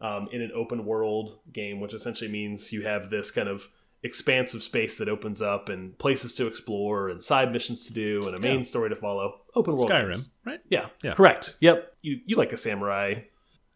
[0.00, 3.68] um, in an open world game, which essentially means you have this kind of
[4.02, 8.38] expansive space that opens up and places to explore and side missions to do and
[8.38, 8.62] a main Yeah.
[8.62, 9.40] story to follow.
[9.54, 10.34] Open world Skyrim, games.
[10.44, 10.60] right?
[10.70, 11.14] Yeah, Yeah.
[11.14, 11.56] correct.
[11.60, 11.94] Yep.
[12.02, 13.22] You you like a samurai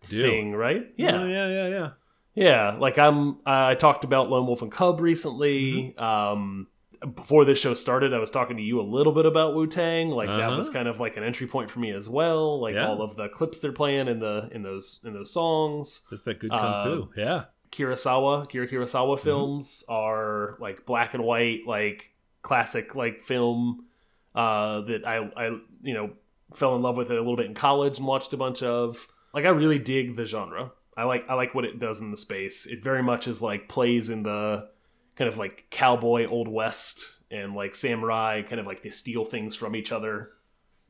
[0.08, 0.22] Do.
[0.22, 0.86] thing, right?
[0.96, 1.22] Yeah.
[1.22, 1.90] Oh, yeah, yeah, yeah.
[2.34, 3.38] Yeah, like I'm.
[3.44, 5.94] I talked about Lone Wolf and Cub recently.
[5.98, 6.02] Mm-hmm.
[6.02, 6.66] Um,
[7.14, 10.08] before this show started, I was talking to you a little bit about Wu Tang.
[10.10, 10.56] Like that Uh-huh.
[10.56, 12.60] was kind of like an entry point for me as well.
[12.60, 12.88] Like Yeah.
[12.88, 16.02] all of the clips they're playing in the in those in those songs.
[16.10, 17.08] That's that good kung Uh, fu.
[17.16, 17.44] Yeah.
[17.72, 19.24] Kurosawa, Kira Kurosawa Mm-hmm.
[19.24, 22.10] films are like black and white, like
[22.42, 23.86] classic like film
[24.34, 25.46] uh, that I I
[25.82, 26.10] you know
[26.54, 29.06] fell in love with it a little bit in college and watched a bunch of.
[29.34, 30.72] Like I really dig the genre.
[30.96, 32.66] I like I like what it does in the space.
[32.66, 34.68] It very much is like plays in the
[35.16, 39.56] kind of like cowboy old west and like samurai kind of like they steal things
[39.56, 40.28] from each other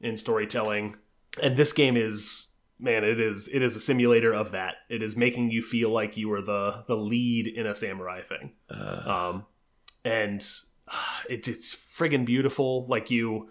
[0.01, 0.97] in storytelling.
[1.41, 2.52] And this game is
[2.83, 4.77] man, it is it is a simulator of that.
[4.89, 8.53] It is making you feel like you are the the lead in a samurai thing.
[9.07, 9.47] Um
[10.05, 10.47] and
[10.89, 12.87] uh, it, it's friggin' beautiful.
[12.89, 13.49] Like you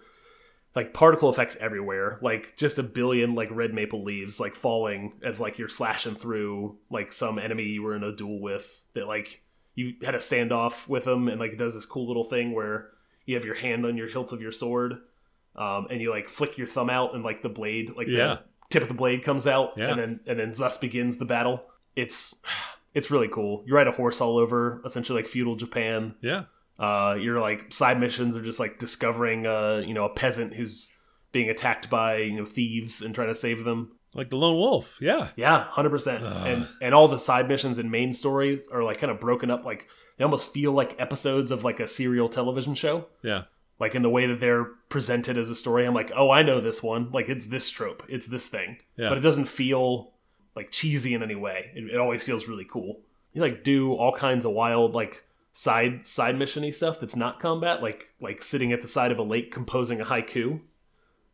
[0.74, 5.38] like particle effects everywhere like just a billion like red maple leaves like falling as
[5.40, 9.42] like you're slashing through like some enemy you were in a duel with that like
[9.74, 12.88] you had a standoff with them and like it does this cool little thing where
[13.26, 14.94] you have your hand on your hilt of your sword
[15.56, 18.38] um, and you like flick your thumb out and like the blade like Yeah.
[18.70, 19.90] Tip of the blade comes out Yeah.
[19.90, 21.62] and then and then thus begins the battle
[21.96, 22.34] it's
[22.94, 26.44] it's really cool you ride a horse all over essentially like feudal japan Yeah.
[26.78, 30.90] uh, your like side missions are just like discovering uh, you know a peasant who's
[31.32, 33.92] being attacked by you know thieves and trying to save them.
[34.14, 34.98] Like the lone wolf.
[35.00, 35.28] Yeah.
[35.36, 36.22] Yeah, hundred percent.
[36.22, 36.46] Ugh.
[36.46, 39.64] And and all the side missions and main stories are like kind of broken up.
[39.64, 43.06] Like they almost feel like episodes of like a serial television show.
[43.22, 43.44] Yeah.
[43.82, 46.60] Like in the way that they're presented as a story, I'm like, oh, I know
[46.60, 47.10] this one.
[47.10, 48.76] Like it's this trope, it's this thing.
[48.96, 49.08] Yeah.
[49.08, 50.12] But it doesn't feel
[50.54, 51.72] like cheesy in any way.
[51.74, 53.00] It, it always feels really cool.
[53.32, 57.82] You like do all kinds of wild like side side missiony stuff that's not combat,
[57.82, 60.60] like like sitting at the side of a lake composing a haiku,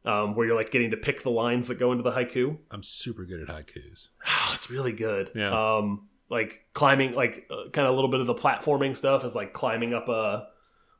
[0.07, 2.57] um, where you're like getting to pick the lines that go into the haiku.
[2.71, 4.09] I'm super good at haikus.
[4.27, 5.33] Oh, it's really good.
[5.35, 5.51] Yeah.
[5.51, 9.35] Um, like climbing, like uh, kind of a little bit of the platforming stuff is
[9.35, 10.47] like climbing up a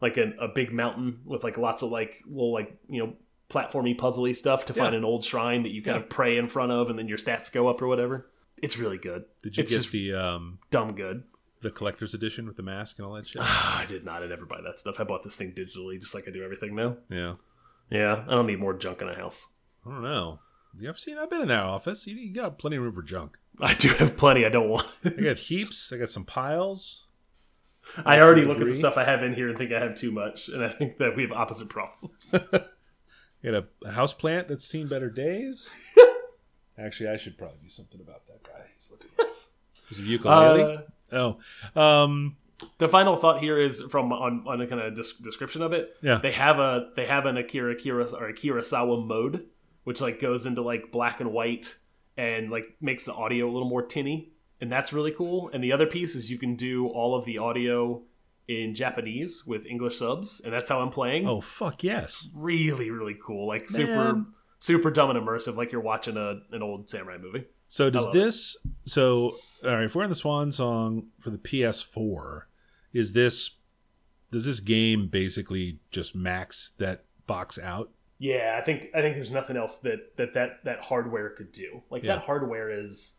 [0.01, 3.13] like a, a big mountain with like lots of like little like you know
[3.51, 4.99] platformy puzzly stuff to find Yeah.
[4.99, 6.03] an old shrine that you kind Yeah.
[6.05, 8.29] of pray in front of, and then your stats go up or whatever.
[8.61, 9.25] It's really good.
[9.43, 11.25] Did you It's get just- the um Dumb good.
[11.61, 13.43] the collector's edition with the mask and all that shit?
[13.45, 14.23] I did not.
[14.23, 15.01] I never buy that stuff.
[15.01, 16.97] I bought this thing digitally, just like I do everything now.
[17.11, 17.35] yeah.
[17.91, 19.55] Yeah, I don't need more junk in a house.
[19.87, 20.41] I don't know.
[20.79, 21.17] You ever seen?
[21.17, 22.07] I've been in that office.
[22.07, 23.39] You, you got plenty of room for junk.
[23.63, 24.45] I do have plenty.
[24.45, 24.87] I don't want.
[25.03, 25.91] I got heaps.
[25.91, 27.05] I got some piles.
[28.05, 30.11] I already look at the stuff I have in here and think I have too
[30.11, 32.35] much, and I think that we have opposite problems.
[32.35, 32.61] I
[33.45, 35.71] got a, a house plant that's seen better days.
[36.79, 38.65] Actually, I should probably do something about that guy.
[38.77, 39.29] He's looking rough.
[39.91, 40.85] Is it ukulele?
[41.13, 41.37] Uh,
[41.77, 42.37] oh, um,
[42.79, 45.97] the final thought here is from on, on a kind of des- description of it.
[46.03, 46.17] Yeah.
[46.17, 49.47] they have a they have an Akira Kira or a Kurosawa mode,
[49.85, 51.77] which like goes into like black and white
[52.17, 55.51] and like makes the audio a little more tinny, and that's really cool.
[55.53, 58.03] And the other piece is you can do all of the audio
[58.47, 61.27] in Japanese with English subs, and that's how I'm playing.
[61.29, 62.29] oh fuck yes.
[62.37, 64.27] really really cool, like super Man.
[64.59, 67.45] super dumb and immersive, like you're watching a an old samurai movie.
[67.69, 68.19] So does love it.
[68.21, 68.57] this?
[68.87, 72.43] So all right, if we're in the Swan Song for the PS4,
[72.95, 73.51] is this?
[74.31, 77.91] Does this game basically just max that box out?
[78.19, 81.83] Yeah, I think I think there's nothing else that that that, that hardware could do.
[81.91, 82.17] Like Yeah.
[82.17, 83.18] that hardware is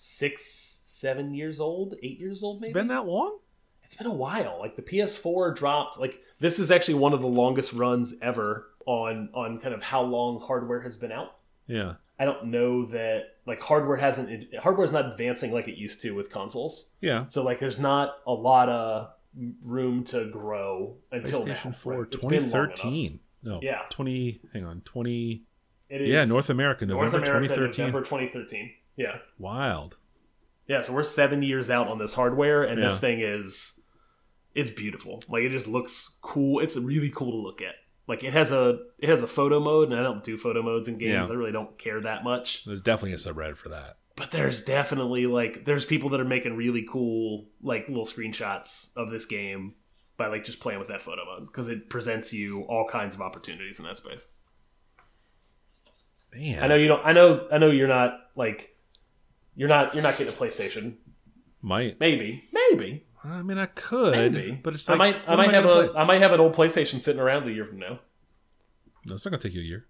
[0.00, 0.44] six,
[0.84, 2.62] seven years old, eight years old.
[2.62, 3.38] It's been that long.
[3.82, 4.56] It's been a while.
[4.60, 5.98] Like the PS4 dropped.
[5.98, 10.02] Like this is actually one of the longest runs ever on on kind of how
[10.02, 11.36] long hardware has been out.
[11.66, 11.94] Yeah.
[12.20, 16.30] I don't know that like hardware hasn't hardware's not advancing like it used to with
[16.30, 16.90] consoles.
[17.00, 17.26] Yeah.
[17.28, 19.10] So like there's not a lot of
[19.64, 21.72] room to grow until PlayStation now.
[21.72, 22.02] 4 right?
[22.12, 22.74] It's been long enough.
[22.76, 23.20] 2013.
[23.42, 23.60] No.
[23.62, 23.82] Yeah.
[23.90, 24.80] 20 hang on.
[24.82, 25.42] 20
[25.88, 27.86] It is Yeah, North America North November America 2013.
[27.86, 28.70] November 2013.
[28.98, 29.18] Yeah.
[29.38, 29.96] Wild.
[30.66, 33.80] Yeah, so we're seven years out on this hardware, and this thing is
[34.54, 35.22] is beautiful.
[35.28, 36.60] Like it just looks cool.
[36.60, 37.76] It's really cool to look at.
[38.06, 40.88] Like it has a it has a photo mode, and I don't do photo modes
[40.88, 41.28] in games.
[41.28, 41.32] Yeah.
[41.32, 42.64] I really don't care that much.
[42.64, 43.96] There's definitely a subreddit for that.
[44.16, 49.10] But there's definitely like there's people that are making really cool like little screenshots of
[49.10, 49.74] this game
[50.16, 53.22] by like just playing with that photo mode because it presents you all kinds of
[53.22, 54.28] opportunities in that space.
[56.34, 56.62] Man.
[56.62, 57.06] I know you don't.
[57.06, 57.46] I know.
[57.50, 58.74] I know you're not like
[59.58, 60.94] you're not you're not getting a PlayStation.
[61.60, 61.98] Might.
[62.00, 63.04] Maybe, maybe.
[63.24, 65.16] I mean, I could, Maybe, but it's I might.
[65.26, 65.88] I might have gonna a.
[65.88, 66.00] play?
[66.00, 67.98] I might have an old PlayStation sitting around a year from now.
[69.06, 69.86] No, it's not gonna take you a year.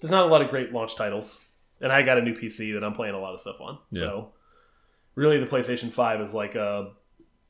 [0.00, 1.46] There's not a lot of great launch titles,
[1.80, 3.78] and I got a new PC that I'm playing a lot of stuff on.
[3.90, 4.00] Yeah.
[4.00, 4.32] So,
[5.14, 6.86] really, the PlayStation Five is like uh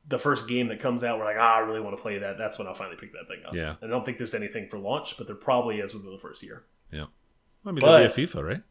[0.08, 1.18] the first game that comes out.
[1.18, 2.36] We're like, ah, I really want to play that.
[2.38, 3.54] That's when I'll finally pick that thing up.
[3.54, 3.74] Yeah.
[3.82, 6.64] I don't think there's anything for launch, but there probably is within the first year.
[6.92, 7.06] Yeah.
[7.64, 8.62] I mean, But- that'll be a FIFA, right?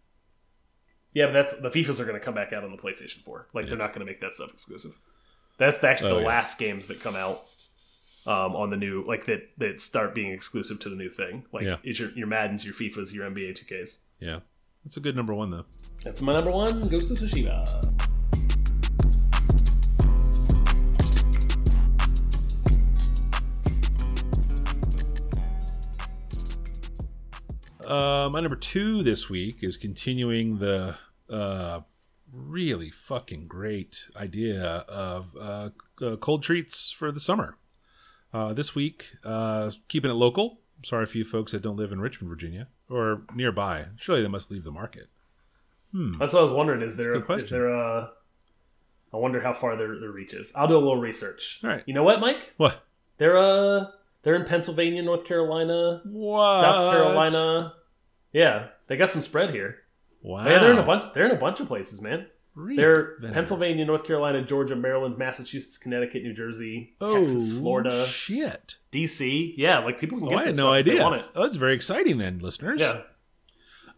[1.15, 3.47] Yeah, but that's the FIFAs are going to come back out on the PlayStation 4.
[3.53, 4.99] Like they're not going to make that stuff exclusive.
[5.57, 6.27] That's actually Oh, the yeah.
[6.27, 7.45] last games that come out
[8.27, 11.45] um, on the new like that that start being exclusive to the new thing.
[11.53, 11.77] Like Yeah.
[11.83, 14.01] is your your Madden's, your FIFA's, your NBA 2Ks.
[14.19, 14.39] Yeah.
[14.83, 15.65] That's a good number one, though.
[16.03, 16.87] That's my number one.
[16.89, 17.65] Ghost of Tsushima.
[27.85, 30.95] Uh, my number two this week is continuing the
[31.29, 31.81] uh,
[32.31, 35.69] really fucking great idea of uh,
[36.01, 37.57] uh, cold treats for the summer.
[38.33, 40.59] Uh, this week, uh, keeping it local.
[40.83, 43.85] Sorry for you folks that don't live in Richmond, Virginia, or nearby.
[43.95, 45.07] Surely they must leave the market.
[45.93, 46.11] Hmm.
[46.13, 46.81] That's what I was wondering.
[46.81, 48.11] Is there a is there a?
[49.13, 50.51] I wonder how far their, their reach is.
[50.53, 51.61] I'll do a little research.
[51.63, 51.83] All right.
[51.85, 52.53] You know what, Mike?
[52.57, 52.83] What?
[53.17, 53.85] They're uh
[54.23, 56.59] they're in Pennsylvania, North Carolina, What?
[56.59, 57.73] South Carolina.
[58.33, 59.77] Yeah, they got some spread here.
[60.27, 60.45] Wow.
[60.47, 61.03] Yeah, they're in a bunch.
[61.13, 62.25] They're in a bunch of places, man.
[62.55, 62.77] Really?
[62.77, 63.33] They're Vendors.
[63.33, 68.77] Pennsylvania, North Carolina, Georgia, Maryland, Massachusetts, Connecticut, New Jersey, Oh, Texas, Florida, Shit.
[68.91, 69.53] DC.
[69.57, 71.03] Yeah, like people can Get Oh, get I had no stuff if they idea.
[71.03, 71.25] want it.
[71.35, 72.79] Oh, that's very exciting, then, listeners.
[72.81, 73.01] Yeah,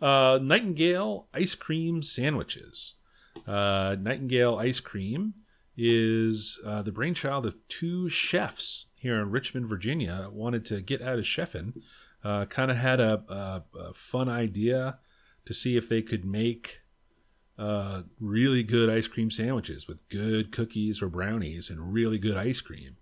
[0.02, 2.94] Uh, Nightingale ice cream sandwiches.
[3.48, 5.34] Uh, Nightingale ice cream
[5.78, 10.30] is uh, the brainchild of two chefs here in Richmond, Virginia.
[10.32, 11.74] Wanted to get out of chefing.
[12.24, 14.98] Uh, kind of had a, a, a fun idea
[15.47, 16.81] to see if they could make
[17.57, 22.62] uh, really good ice cream sandwiches with good cookies or brownies and really good ice
[22.62, 22.97] cream.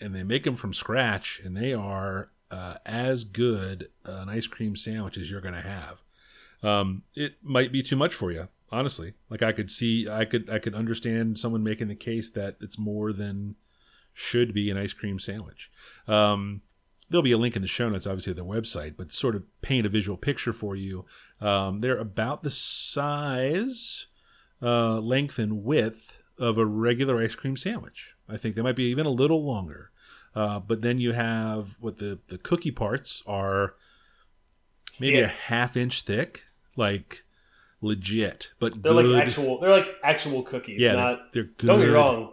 [0.00, 4.76] And they make them from scratch, and they are uh, as good an ice cream
[4.76, 5.98] sandwich as you're going to have.
[6.62, 9.14] Um, it might be too much for you honestly.
[9.30, 12.78] Like i could see i could i could understand someone making the case that it's
[12.78, 13.54] more than
[14.12, 15.70] should be an ice cream sandwich.
[16.08, 16.62] Um,
[17.10, 19.44] there'll be a link in the show notes obviously to their website but sort of
[19.62, 21.04] paint a visual picture for you
[21.40, 24.06] um, they're about the size
[24.62, 28.84] uh, length and width of a regular ice cream sandwich i think they might be
[28.84, 29.90] even a little longer
[30.34, 33.74] uh, but then you have what the the cookie parts are
[35.00, 36.44] maybe a half inch thick,
[36.76, 37.24] like
[37.80, 39.06] legit, but they're good.
[39.06, 39.60] like actual.
[39.60, 40.78] They're like actual cookies.
[40.78, 41.32] yeah, not.
[41.32, 41.66] they're, they're good.
[41.68, 42.32] Don't get me wrong.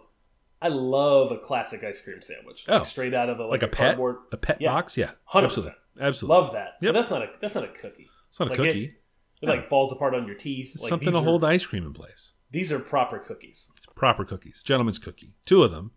[0.61, 2.83] I love a classic ice cream sandwich, like Oh.
[2.83, 4.17] straight out of a like like, a pet, cardboard.
[4.33, 4.73] a pet Yeah.
[4.73, 4.97] box.
[4.97, 5.43] Yeah, 100%.
[5.45, 6.41] absolutely, absolutely.
[6.41, 6.73] Love that.
[6.81, 6.93] Yep.
[6.93, 8.09] But that's not a that's not a cookie.
[8.33, 8.83] It's not a like cookie.
[8.85, 8.95] It,
[9.43, 10.71] it like falls apart on your teeth.
[10.73, 12.31] it's like something to are, hold ice cream in place.
[12.49, 13.71] These are proper cookies.
[13.93, 15.91] Proper cookies, gentleman's cookie, two of them,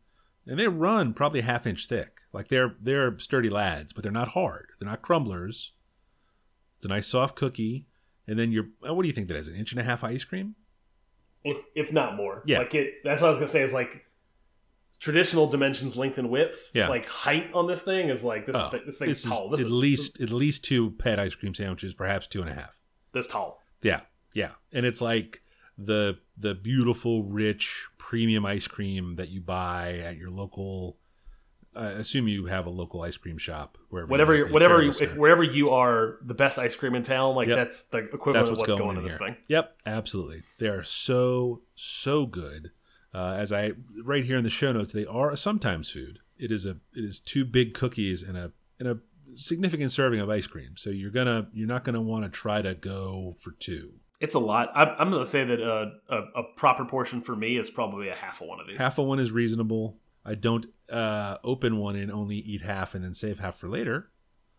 [0.46, 2.20] and they run probably a half inch thick.
[2.35, 4.66] Like they're they're sturdy lads, but they're not hard.
[4.79, 5.70] They're not crumblers.
[6.77, 7.87] It's a nice soft cookie,
[8.29, 8.66] and then you're.
[8.87, 9.49] uh, What do you think that is?
[9.49, 10.57] An inch and a half ice cream?
[11.42, 12.42] if if not more.
[12.44, 12.59] Yeah.
[12.59, 14.05] Like it that's what I was gonna say is like
[15.01, 16.71] traditional dimensions, length and width.
[16.75, 16.89] Yeah.
[16.89, 19.51] Like height on this thing is like this Oh, thi- this thing's this is tall.
[19.51, 22.55] This at is least at least two pet ice cream sandwiches, perhaps two and a
[22.55, 22.79] half.
[23.13, 23.63] this tall.
[23.83, 24.01] Yeah,
[24.33, 25.43] yeah, and it's like
[25.79, 30.99] the the beautiful, rich, premium ice cream that you buy at your local.
[31.75, 34.09] I assume you have a local ice cream shop wherever.
[34.11, 37.49] Whatever you whatever you, if wherever you are the best ice cream in town, like
[37.49, 37.57] Yep.
[37.59, 39.29] that's the equivalent that's of what's, going, going in in this here.
[39.29, 39.37] thing.
[39.49, 40.43] Yep, absolutely.
[40.59, 42.71] They are so so good.
[43.17, 43.73] Uh, as I
[44.05, 46.19] right here in the show notes, they are a sometimes food.
[46.39, 48.99] It is a it is two big cookies and a and a
[49.37, 50.73] significant serving of ice cream.
[50.77, 53.95] So you're gonna you're not gonna want to try to go for two.
[54.21, 54.71] It's a lot.
[54.75, 58.15] I'm, I'm gonna say that uh, a, a proper portion for me is probably a
[58.15, 58.77] half of one of these.
[58.77, 59.97] Half of one is reasonable.
[60.25, 64.11] I don't uh, open one and only eat half and then save half for later.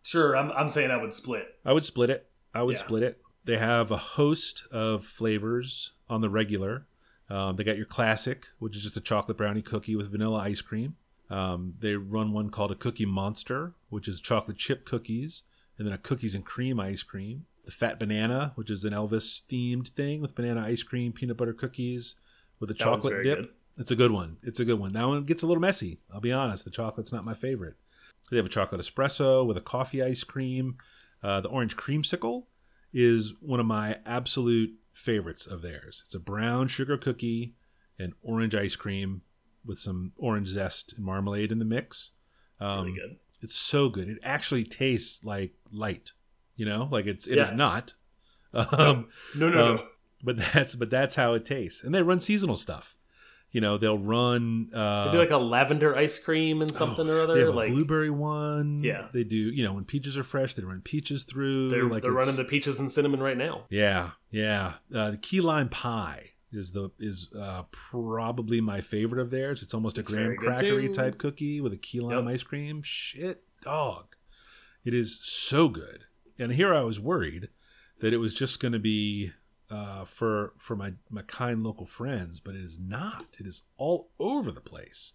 [0.04, 1.46] Sure, I'm, I'm saying I would split.
[1.65, 2.28] I would split it.
[2.56, 2.80] I would Yeah.
[2.82, 3.22] split it.
[3.46, 6.88] They have a host of flavors on the regular.
[7.29, 10.61] Um, they got your classic, which is just a chocolate brownie cookie with vanilla ice
[10.61, 10.95] cream.
[11.29, 15.41] Um, they run one called a Cookie Monster, which is chocolate chip cookies,
[15.77, 17.45] and then a cookies and cream ice cream.
[17.65, 21.51] The Fat Banana, which is an Elvis themed thing with banana ice cream, peanut butter
[21.51, 22.15] cookies
[22.61, 23.39] with a That chocolate dip.
[23.39, 23.49] good.
[23.77, 24.37] It's a good one.
[24.41, 24.93] It's a good one.
[24.93, 25.99] That one gets a little messy.
[26.13, 26.63] I'll be honest.
[26.63, 27.75] The chocolate's not my favorite.
[28.31, 30.77] They have a chocolate espresso with a coffee ice cream.
[31.21, 32.45] Uh, the orange creamsicle
[32.93, 36.01] is one of my absolute favorites of theirs.
[36.05, 37.53] It's a brown sugar cookie
[37.99, 39.21] and orange ice cream
[39.65, 42.12] with some orange zest and marmalade in the mix.
[42.60, 43.17] Um, Really good.
[43.41, 44.10] It's so good.
[44.10, 46.12] It actually tastes like light.
[46.55, 47.55] You know, like it's it is Yeah.
[47.55, 47.93] not.
[48.53, 49.88] Um, No, no, um, no.
[50.23, 51.83] but that's but that's how it tastes.
[51.83, 52.96] And they run seasonal stuff.
[53.51, 54.69] You know, they'll run.
[54.73, 57.33] Uh, They do like a lavender ice cream and something or other.
[57.33, 58.83] they have like a blueberry one.
[58.83, 59.07] Yeah.
[59.13, 59.36] they do.
[59.38, 61.69] You know, when peaches are fresh, they run peaches through.
[61.69, 63.63] they're, like they're running the peaches and cinnamon right now.
[63.69, 64.73] Yeah, yeah.
[64.93, 69.63] Uh, the key lime pie is the is uh, probably my favorite of theirs.
[69.63, 70.93] It's almost a It's graham very crackery too.
[70.93, 72.33] type cookie with a key lime Yep.
[72.33, 72.81] ice cream.
[72.83, 74.15] Shit, dog,
[74.83, 76.03] it is so good.
[76.38, 77.47] And here I was worried
[78.01, 79.31] that it was just going to be
[79.69, 83.25] uh, for for my my kind local friends, but it is not.
[83.39, 85.13] It is all over the place.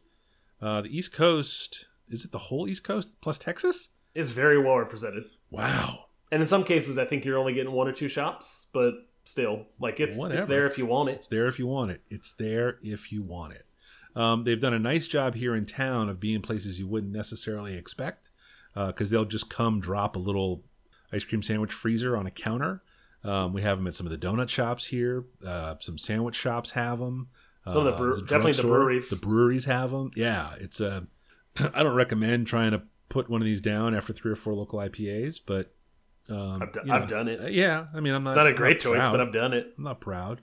[0.60, 3.88] Uh, the East Coast is it the whole East Coast plus Texas?
[4.14, 5.24] It's very well represented.
[5.50, 6.04] Wow.
[6.30, 9.66] And in some cases, I think you're only getting one or two shops, but still,
[9.80, 10.38] like it's Whatever.
[10.38, 11.16] it's there if you want it.
[11.16, 12.00] It's there if you want it.
[12.10, 13.66] It's there if you want it.
[14.14, 17.74] Um, they've done a nice job here in town of being places you wouldn't necessarily
[17.76, 18.28] expect
[18.74, 20.62] because they'll just come drop a little
[21.12, 22.82] ice cream sandwich freezer on a counter.
[23.24, 25.24] Um, we have them at some of the donut shops here.
[25.46, 27.28] Uh, some sandwich shops have them.
[27.68, 29.08] Some of the Uh, brew- there's definitely the breweries.
[29.10, 30.10] The breweries have them.
[30.16, 31.06] Yeah, it's a.
[31.74, 34.78] I don't recommend trying to put one of these down after three or four local
[34.80, 35.72] IPAs, but
[36.28, 37.40] um, I've, do- I've done it.
[37.40, 38.30] uh, Yeah, I mean, I'm not.
[38.30, 39.12] It's not a great choice, proud.
[39.12, 39.72] but I've done it.
[39.78, 40.40] I'm not proud.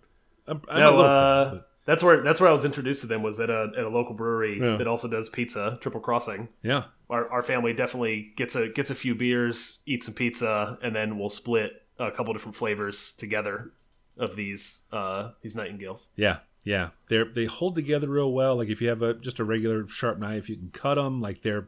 [0.48, 3.08] I'm, I'm a No, little proud, uh, that's where that's where I was introduced to
[3.08, 4.78] them was at a at a local brewery Yeah.
[4.78, 6.48] that also does pizza, Triple Crossing.
[6.64, 6.84] yeah.
[7.10, 11.18] Our, our family definitely gets a gets a few beers, eats some pizza, and then
[11.18, 13.72] we'll split a couple different flavors together
[14.18, 16.10] of these uh these nightingales.
[16.16, 16.90] Yeah, yeah.
[17.10, 18.56] They they hold together real well.
[18.56, 21.22] Like if you have a just a regular sharp knife, you can cut them.
[21.22, 21.68] Like they're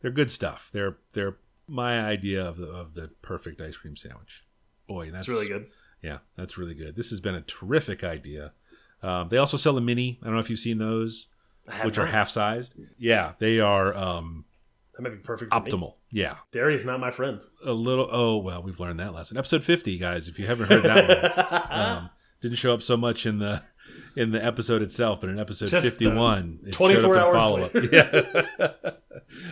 [0.00, 0.70] they're good stuff.
[0.72, 1.36] They're they're
[1.68, 4.44] my idea of the of the perfect ice cream sandwich.
[4.86, 5.66] Boy, that's It's really good.
[6.02, 6.94] Yeah, that's really good.
[6.94, 8.52] This has been a terrific idea.
[9.02, 10.18] Um, they also sell a mini.
[10.22, 11.26] I don't know if you've seen those,
[11.84, 12.74] which are half sized.
[12.98, 14.44] Yeah, they are um,
[14.96, 15.52] That might be perfect.
[15.52, 15.70] For Me.
[15.70, 15.94] optimal.
[16.10, 17.40] Yeah, Dairy is not my friend.
[17.64, 18.08] a little.
[18.10, 19.36] Oh well, we've learned that lesson.
[19.36, 20.26] Episode fifty, guys.
[20.28, 23.62] If you haven't heard that one, um, didn't show up so much in the
[24.16, 28.42] in the episode itself, but in episode Just, uh, fifty one, 24 hours Yeah,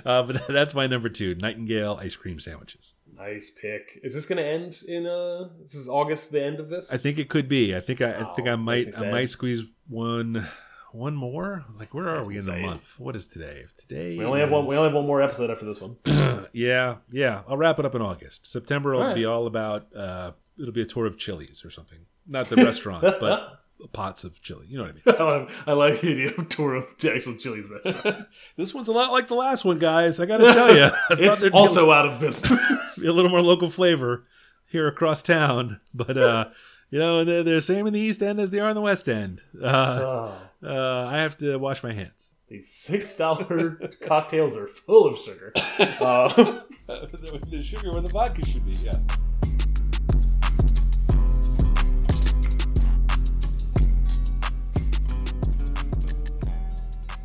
[0.07, 2.95] uh, but that's my number two: Nightingale ice cream sandwiches.
[3.15, 4.01] nice pick.
[4.03, 5.49] Is this going to end in uh?
[5.61, 6.33] This is August.
[6.33, 6.93] The end of this.
[6.93, 7.77] I think it could be.
[7.77, 10.47] I think I, I think Oh, I might I might squeeze one
[10.95, 11.65] one more.
[11.79, 12.95] Like where are Makes we in the month?
[12.99, 13.65] What is today?
[13.77, 14.65] Today we only have one.
[14.65, 15.97] We only have one more episode after this one.
[16.53, 17.43] yeah, yeah.
[17.49, 18.47] I'll wrap it up in August.
[18.47, 19.15] September will right.
[19.15, 19.95] be all about.
[19.95, 21.99] Uh, it'll be a tour of Chili's or something.
[22.27, 23.61] Not the restaurant, but
[23.93, 24.67] pots of chili.
[24.69, 25.49] You know what I mean.
[25.67, 28.27] I, like, the idea of tour of actual Chili's restaurant.
[28.57, 30.21] This one's a lot like the last one, guys.
[30.21, 33.05] I got to tell you, it's also out of business.
[33.05, 34.25] a little more local flavor
[34.71, 36.47] here across town, but uh,
[36.91, 38.81] you know they're, they're the same in the East End as they are in the
[38.81, 39.43] West End.
[39.61, 42.35] Uh, oh, uh, I have to wash my hands.
[42.49, 45.53] these six dollar cocktails are full of sugar.
[45.79, 46.29] Uh,
[46.87, 48.73] the sugar where the vodka should be.
[48.73, 48.93] Yeah.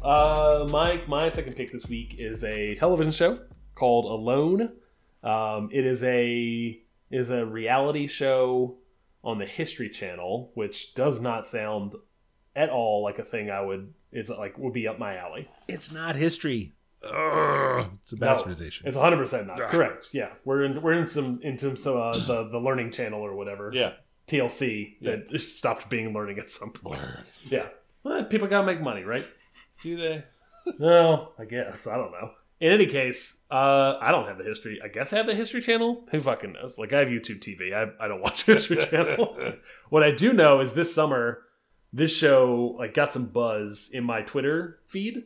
[0.01, 3.39] Uh, my my second pick this week is a television show
[3.75, 4.71] called Alone.
[5.23, 6.79] Um, it is a
[7.11, 8.77] is a reality show
[9.23, 11.95] on the History Channel, which does not sound
[12.55, 15.47] at all like a thing I would is like would be up my alley.
[15.67, 16.73] It's not history.
[17.03, 18.85] Ugh, it's a No, bastardization.
[18.85, 20.09] It's 100 percent not correct.
[20.11, 23.71] Yeah, we're in we're in some into some uh, the the Learning Channel or whatever.
[23.73, 23.93] yeah.
[24.27, 27.01] TLC that stopped being learning at some point.
[27.45, 27.67] Yeah,
[28.03, 29.25] well, people gotta make money, right?
[29.81, 30.23] Do they?
[30.77, 31.87] No, I guess.
[31.87, 32.31] I don't know.
[32.59, 34.81] In any case, uh, I don't have the history.
[34.83, 36.05] I guess I have the History Channel.
[36.11, 36.77] Who fucking knows?
[36.77, 37.73] Like, I have YouTube TV.
[37.73, 39.37] I, I don't watch the History Channel.
[39.89, 41.43] what I do know is this summer,
[41.93, 45.23] this show like got some buzz in my Twitter feed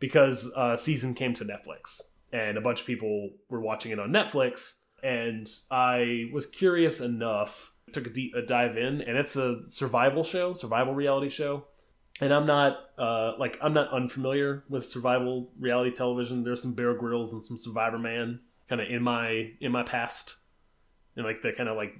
[0.00, 2.00] because uh, season came to Netflix
[2.32, 4.78] and a bunch of people were watching it on Netflix.
[5.04, 10.24] And I was curious enough, took a deep a dive in, and it's a survival
[10.24, 11.64] show, survival reality show
[12.20, 16.44] and I'm not uh, like I'm not unfamiliar with survival reality television.
[16.44, 20.36] There's some Bear Grylls and some Survivor Man kind of in my in my past,
[21.16, 21.94] and like the kind of like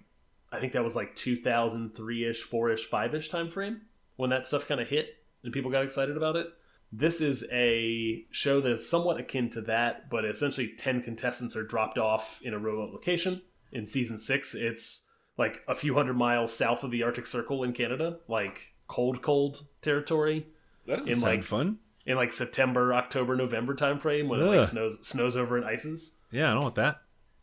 [0.53, 3.83] I think that was like 2003 ish, four ish, five ish time frame
[4.17, 6.49] when that stuff kind of hit and people got excited about it.
[6.93, 11.65] This is a show that is somewhat akin to that, but essentially 10 contestants are
[11.65, 13.41] dropped off in a remote location.
[13.73, 15.09] In season six, it's
[15.39, 19.65] like a few hundred miles south of the Arctic Circle in Canada, like cold, cold
[19.81, 20.47] territory
[20.87, 21.79] That doesn't In, sound like- fun.
[22.05, 26.19] in like September, October, November timeframe when it like snows snows over and ices.
[26.31, 27.01] Yeah, I don't want that.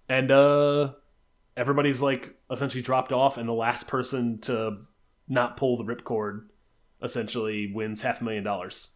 [0.07, 0.93] And uh
[1.57, 4.77] everybody's like essentially dropped off and the last person to
[5.27, 6.45] not pull the ripcord
[7.01, 8.93] essentially wins half a million dollars.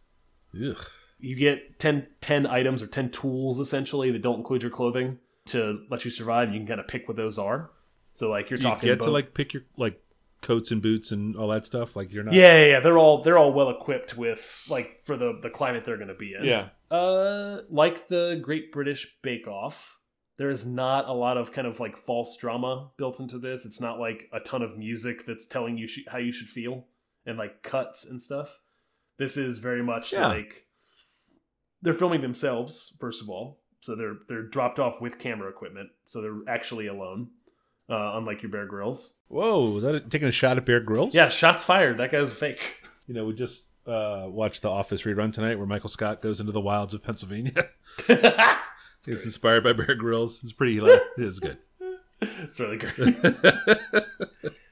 [0.54, 0.78] Ugh.
[1.18, 5.80] You get 10, 10 items or 10 tools essentially that don't include your clothing to
[5.90, 6.52] let you survive.
[6.52, 7.70] You can kind of pick what those are.
[8.14, 10.00] So like you're Do you talking get to like pick your like
[10.44, 11.96] coats and boots and all that stuff?
[11.96, 12.34] Like you're not.
[12.34, 15.84] yeah, yeah, yeah, they're all they're all well equipped with like for the the climate
[15.84, 16.44] they're going to be in.
[16.44, 16.68] Yeah.
[16.90, 19.98] Uh, like the Great British Bake Off,
[20.36, 23.66] there is not a lot of kind of like false drama built into this.
[23.66, 26.86] It's not like a ton of music that's telling you sh- how you should feel
[27.26, 28.60] and like cuts and stuff.
[29.18, 30.28] This is very much Yeah.
[30.28, 30.66] like
[31.82, 36.20] they're filming themselves first of all, so they're they're dropped off with camera equipment, so
[36.22, 37.28] they're actually alone.
[37.88, 39.14] Uh, unlike your Bear Grylls.
[39.28, 41.14] Whoa, was that a, taking a shot at Bear Grylls?
[41.14, 41.98] Yeah, shots fired.
[41.98, 42.82] That guy's fake.
[43.06, 46.52] You know, we just uh, watched The Office rerun tonight where Michael Scott goes into
[46.52, 47.52] the wilds of Pennsylvania.
[48.08, 50.40] it's inspired by Bear Grylls.
[50.42, 51.58] It's pretty it is good.
[52.22, 52.94] it's really great.
[53.22, 54.06] the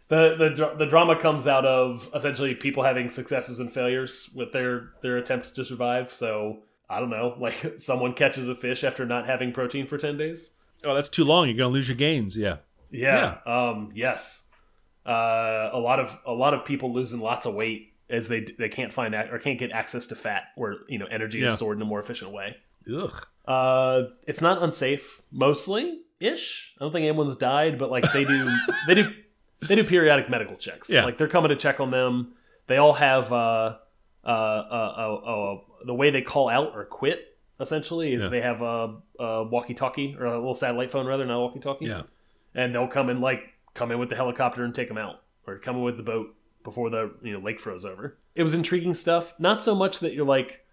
[0.09, 5.19] the the drama comes out of essentially people having successes and failures with their their
[5.19, 6.13] attempts to survive.
[6.13, 10.17] So I don't know, like someone catches a fish after not having protein for ten
[10.17, 10.59] days.
[10.85, 11.49] oh, that's too long.
[11.49, 12.37] You're going to lose your gains.
[12.37, 12.57] Yeah.
[12.93, 13.39] Yeah.
[13.47, 13.91] Um.
[13.95, 14.53] Yes.
[15.07, 15.71] Uh.
[15.73, 18.93] A lot of a lot of people losing lots of weight as they they can't
[18.93, 21.47] find or can't get access to fat where you know energy Yeah.
[21.47, 22.57] is stored in a more efficient way.
[22.95, 23.27] Ugh.
[23.47, 26.75] Uh, it's not unsafe, mostly ish.
[26.79, 28.49] I don't think anyone's died, but like they do,
[28.87, 29.11] they do,
[29.67, 30.89] they do periodic medical checks.
[30.91, 31.05] Yeah.
[31.05, 32.35] like they're coming to check on them.
[32.69, 33.77] They all have uh,
[34.25, 37.29] uh, uh, uh, uh, the way they call out or quit.
[37.61, 38.29] Essentially, is Yeah.
[38.31, 41.87] they have a, a walkie-talkie or a little satellite phone rather, not a walkie-talkie.
[41.87, 42.03] Yeah.
[42.55, 43.43] And they'll come and like
[43.75, 46.35] come in with the helicopter and take them out, or come in with the boat
[46.65, 48.19] before the you know lake froze over.
[48.35, 49.35] It was intriguing stuff.
[49.39, 50.65] Not so much that you're like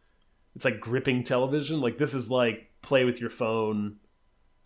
[0.55, 1.81] it's like gripping television.
[1.81, 3.97] Like this is like play with your phone.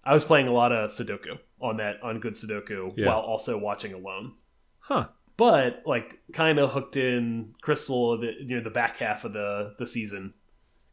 [0.04, 3.08] I was playing a lot of Sudoku on that on Good Sudoku Yeah.
[3.08, 4.34] while also watching Alone.
[4.80, 5.08] Huh.
[5.38, 9.74] But like kind of hooked in Crystal the you know the back half of the
[9.80, 10.34] the season,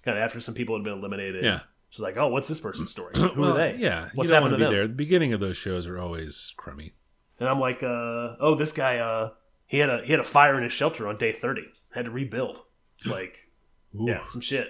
[0.04, 1.44] kind of after some people had been eliminated.
[1.44, 1.60] Yeah.
[1.90, 3.12] She's like, oh, what's this person's story?
[3.16, 3.76] Who Well, are they?
[3.76, 4.08] Yeah.
[4.14, 4.72] what's you don't want to be them?
[4.72, 4.86] there.
[4.88, 6.94] The beginning of those shows are always crummy.
[7.38, 9.30] And I'm like, uh, oh, this guy, uh,
[9.66, 11.64] he had a he had a fire in his shelter on day thirty.
[11.90, 12.62] Had to rebuild.
[13.06, 13.48] Like,
[13.94, 14.04] Ooh.
[14.08, 14.68] yeah, some shit.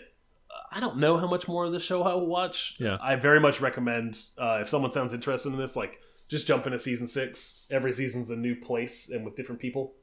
[0.72, 2.76] I don't know how much more of the show I will watch.
[2.78, 2.96] Yeah.
[3.02, 5.98] I very much recommend uh, if someone sounds interested in this, like,
[6.28, 7.66] just jump into season six.
[7.72, 9.94] Every season's a new place and with different people,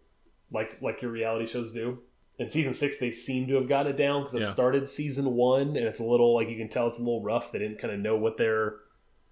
[0.52, 2.00] like like your reality shows do.
[2.40, 4.48] In season six, they seem to have got it down because I've Yeah.
[4.48, 7.52] started season one, and it's a little like you can tell it's a little rough.
[7.52, 8.76] They didn't kind of know what they're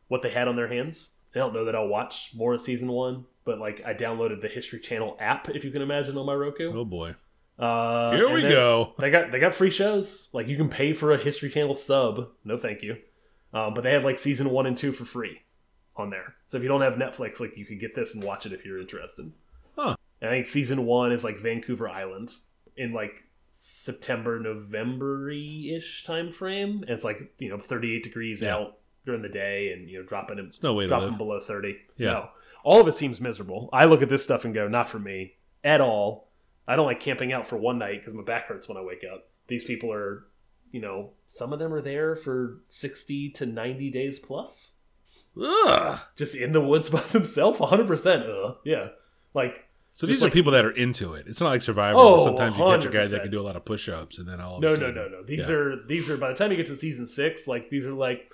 [0.07, 1.11] what they had on their hands.
[1.35, 4.47] I don't know that I'll watch more of season one, but like I downloaded the
[4.47, 6.71] History Channel app, if you can imagine, on my Roku.
[6.73, 7.15] Oh boy.
[7.59, 8.93] Uh, Here we go.
[8.97, 10.29] They got they got free shows.
[10.33, 12.29] Like you can pay for a History Channel sub.
[12.43, 12.97] No, thank you.
[13.53, 15.41] Um, but they have like season one and two for free
[15.95, 16.35] on there.
[16.47, 18.65] So if you don't have Netflix, like you could get this and watch it if
[18.65, 19.31] you're interested.
[19.77, 19.95] Huh.
[20.21, 22.33] And I think season one is like Vancouver Island
[22.78, 26.82] in like September, November ish time frame.
[26.82, 28.55] And it's like you know 38 degrees Yeah.
[28.55, 31.78] out during the day, and you know dropping in It's no way dropping below 30.
[31.97, 32.07] Yeah.
[32.11, 32.30] No.
[32.63, 33.69] All of it seems miserable.
[33.71, 36.30] I look at this stuff and go, not for me at all.
[36.67, 39.03] I don't like camping out for one night because my back hurts when I wake
[39.11, 39.28] up.
[39.47, 40.26] These people are,
[40.71, 44.78] you know, some of them are there for 60 to 90 days plus.
[45.39, 45.99] Ugh.
[46.15, 48.28] Just in the woods by themselves, 100%.
[48.28, 48.88] Uh, yeah.
[49.36, 49.65] Like,
[49.95, 51.25] So these are people that are into it.
[51.25, 51.97] It's not like Survivor.
[51.97, 53.23] Oh, sometimes you get your guys that 100%.
[53.23, 55.23] can do a lot of push-ups, and then all of a no, no, no, no.
[55.23, 55.55] These yeah.
[55.55, 58.29] are, these are, by the time you get to season six, like, these are like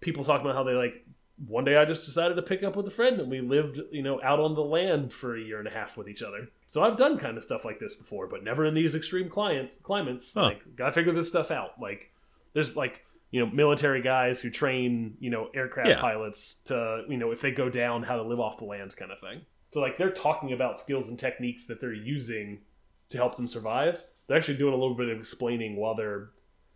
[0.00, 1.06] people talking about how they like,
[1.48, 4.02] one day I just decided to pick up with a friend and we lived, you
[4.02, 6.48] know, out on the land for a year and a half with each other.
[6.66, 9.76] So I've done kind of stuff like this before, but never in these extreme clients
[9.76, 10.34] climates.
[10.34, 10.44] Huh.
[10.44, 11.80] Like, gotta figure this stuff out.
[11.80, 12.10] Like,
[12.52, 16.00] there's like, you know, military guys who train, you know, aircraft Yeah.
[16.00, 19.12] pilots to, you know, if they go down, how to live off the land kind
[19.12, 19.42] of thing.
[19.68, 22.60] So like they're talking about skills and techniques that they're using
[23.10, 24.02] to help them survive.
[24.26, 26.30] They're actually doing a little bit of explaining while they're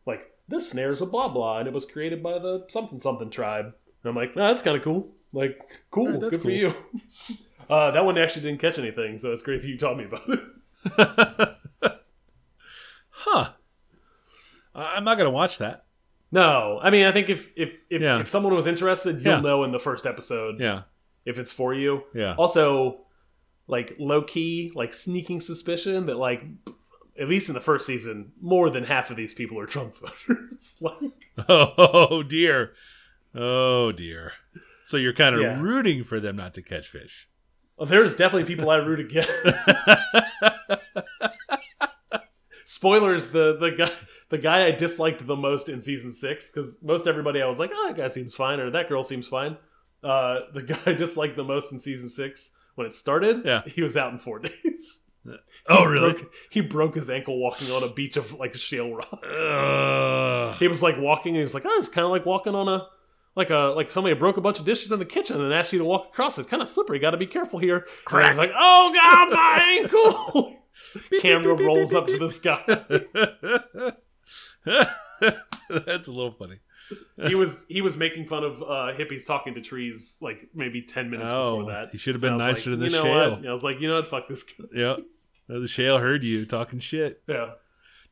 [0.06, 3.66] like, this snare's a blah blah, and it was created by the something something tribe.
[3.66, 5.12] And I'm like, nah, that's kind of cool.
[5.32, 5.60] Like,
[5.90, 6.74] cool, that's good for you.
[7.70, 10.28] uh, that one actually didn't catch anything, so it's great that you taught me about
[10.28, 11.56] it.
[13.10, 13.50] Huh.
[14.74, 15.84] I'm not gonna watch that.
[16.32, 18.20] No, I mean, I think if if if, Yeah.
[18.20, 19.40] if someone was interested, you'll Yeah.
[19.40, 20.82] know in the first episode Yeah.
[21.24, 22.02] If it's for you.
[22.14, 22.34] Yeah.
[22.36, 23.02] Also,
[23.66, 26.42] like low key, like sneaking suspicion that like
[27.18, 29.94] at least in the first season, more than half of these people are Trump
[30.28, 30.78] voters.
[30.80, 32.72] like, Oh dear.
[33.34, 34.32] Oh dear.
[34.84, 35.60] So you're kind of Yeah.
[35.60, 37.28] rooting for them not to catch fish.
[37.76, 39.30] well, there's definitely people I root against.
[42.64, 43.90] Spoilers: the the guy
[44.28, 47.70] the guy I disliked the most in season six because most everybody I was like,
[47.74, 49.56] oh, that guy seems fine or that girl seems fine.
[50.02, 53.62] Uh, the guy I disliked the most in season six when it started, Yeah.
[53.66, 55.06] he was out in four days.
[55.68, 56.12] Oh He really?
[56.14, 59.22] broke- he broke his ankle walking on a beach of like shale rock.
[59.26, 60.56] Ugh.
[60.58, 62.68] He was like walking, and he was like, "Oh, it's kind of like walking on
[62.68, 62.86] a
[63.36, 65.78] like a like somebody broke a bunch of dishes in the kitchen and asked you
[65.78, 66.38] to walk across.
[66.38, 66.98] It's kind of slippery.
[66.98, 70.56] Got to be careful here." And I was like, "Oh God, my ankle!"
[71.20, 72.62] Camera rolls up to the sky.
[74.64, 76.60] That's a little funny.
[77.26, 81.10] He was he was making fun of uh, hippies talking to trees like maybe ten
[81.10, 81.88] minutes Oh, before that.
[81.92, 83.30] he should have been And I was nicer like, than the you know shale.
[83.36, 83.46] What?
[83.46, 84.06] I was like, you know what?
[84.08, 84.42] Fuck this.
[84.42, 84.64] guy.
[84.74, 84.98] Yep.
[85.48, 87.22] The shale heard you talking shit.
[87.28, 87.50] Yeah,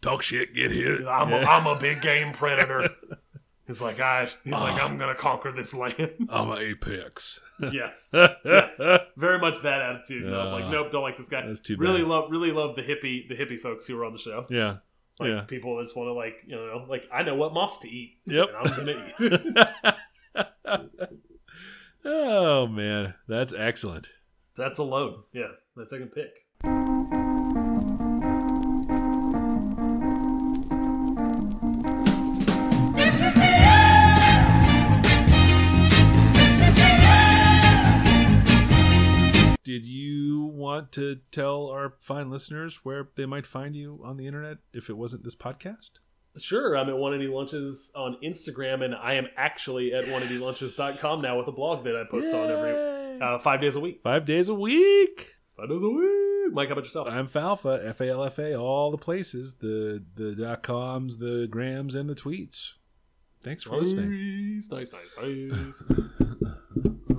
[0.03, 1.07] Talk shit, get hit.
[1.07, 1.49] I'm a, Yeah.
[1.57, 2.91] I'm a big game predator.
[3.67, 4.29] He's like, I.
[4.45, 6.11] He's like, I'm gonna conquer this land.
[6.31, 7.41] I'm an apex.
[7.73, 8.11] yes.
[8.45, 8.81] yes,
[9.17, 10.25] very much that attitude.
[10.25, 11.45] And I was like, Uh, nope, don't like this guy.
[11.47, 12.09] that's too really bad.
[12.09, 14.47] love, really love the hippie, the hippie folks who were on the show.
[14.49, 14.77] Yeah.
[15.21, 15.41] Like yeah.
[15.43, 18.19] people that just want to like, you know, like I know what moss to eat.
[18.27, 18.49] Yep.
[18.49, 19.13] and I'm gonna
[20.81, 20.99] eat.
[22.05, 24.09] oh man, that's excellent.
[24.57, 25.23] That's a load.
[25.33, 26.48] Yeah, my second pick.
[39.69, 44.27] Did you want to tell our fine listeners where they might find you on the
[44.27, 45.91] internet if it wasn't this podcast?
[46.39, 51.49] Sure, I'm at 180 Lunches on Instagram, and I am actually at 180lunches.com now with
[51.49, 54.01] a blog that I post on every uh, five days a week.
[54.03, 55.37] Five days a week.
[55.55, 56.55] Five days a week.
[56.55, 57.09] Mike, how about yourself?
[57.11, 61.47] I'm Falfa, F A L F A, all the places, the the dot coms, the
[61.47, 62.71] grams, and the tweets.
[63.45, 64.55] Thanks for listening.
[64.55, 65.83] Nice, nice, nice, nice.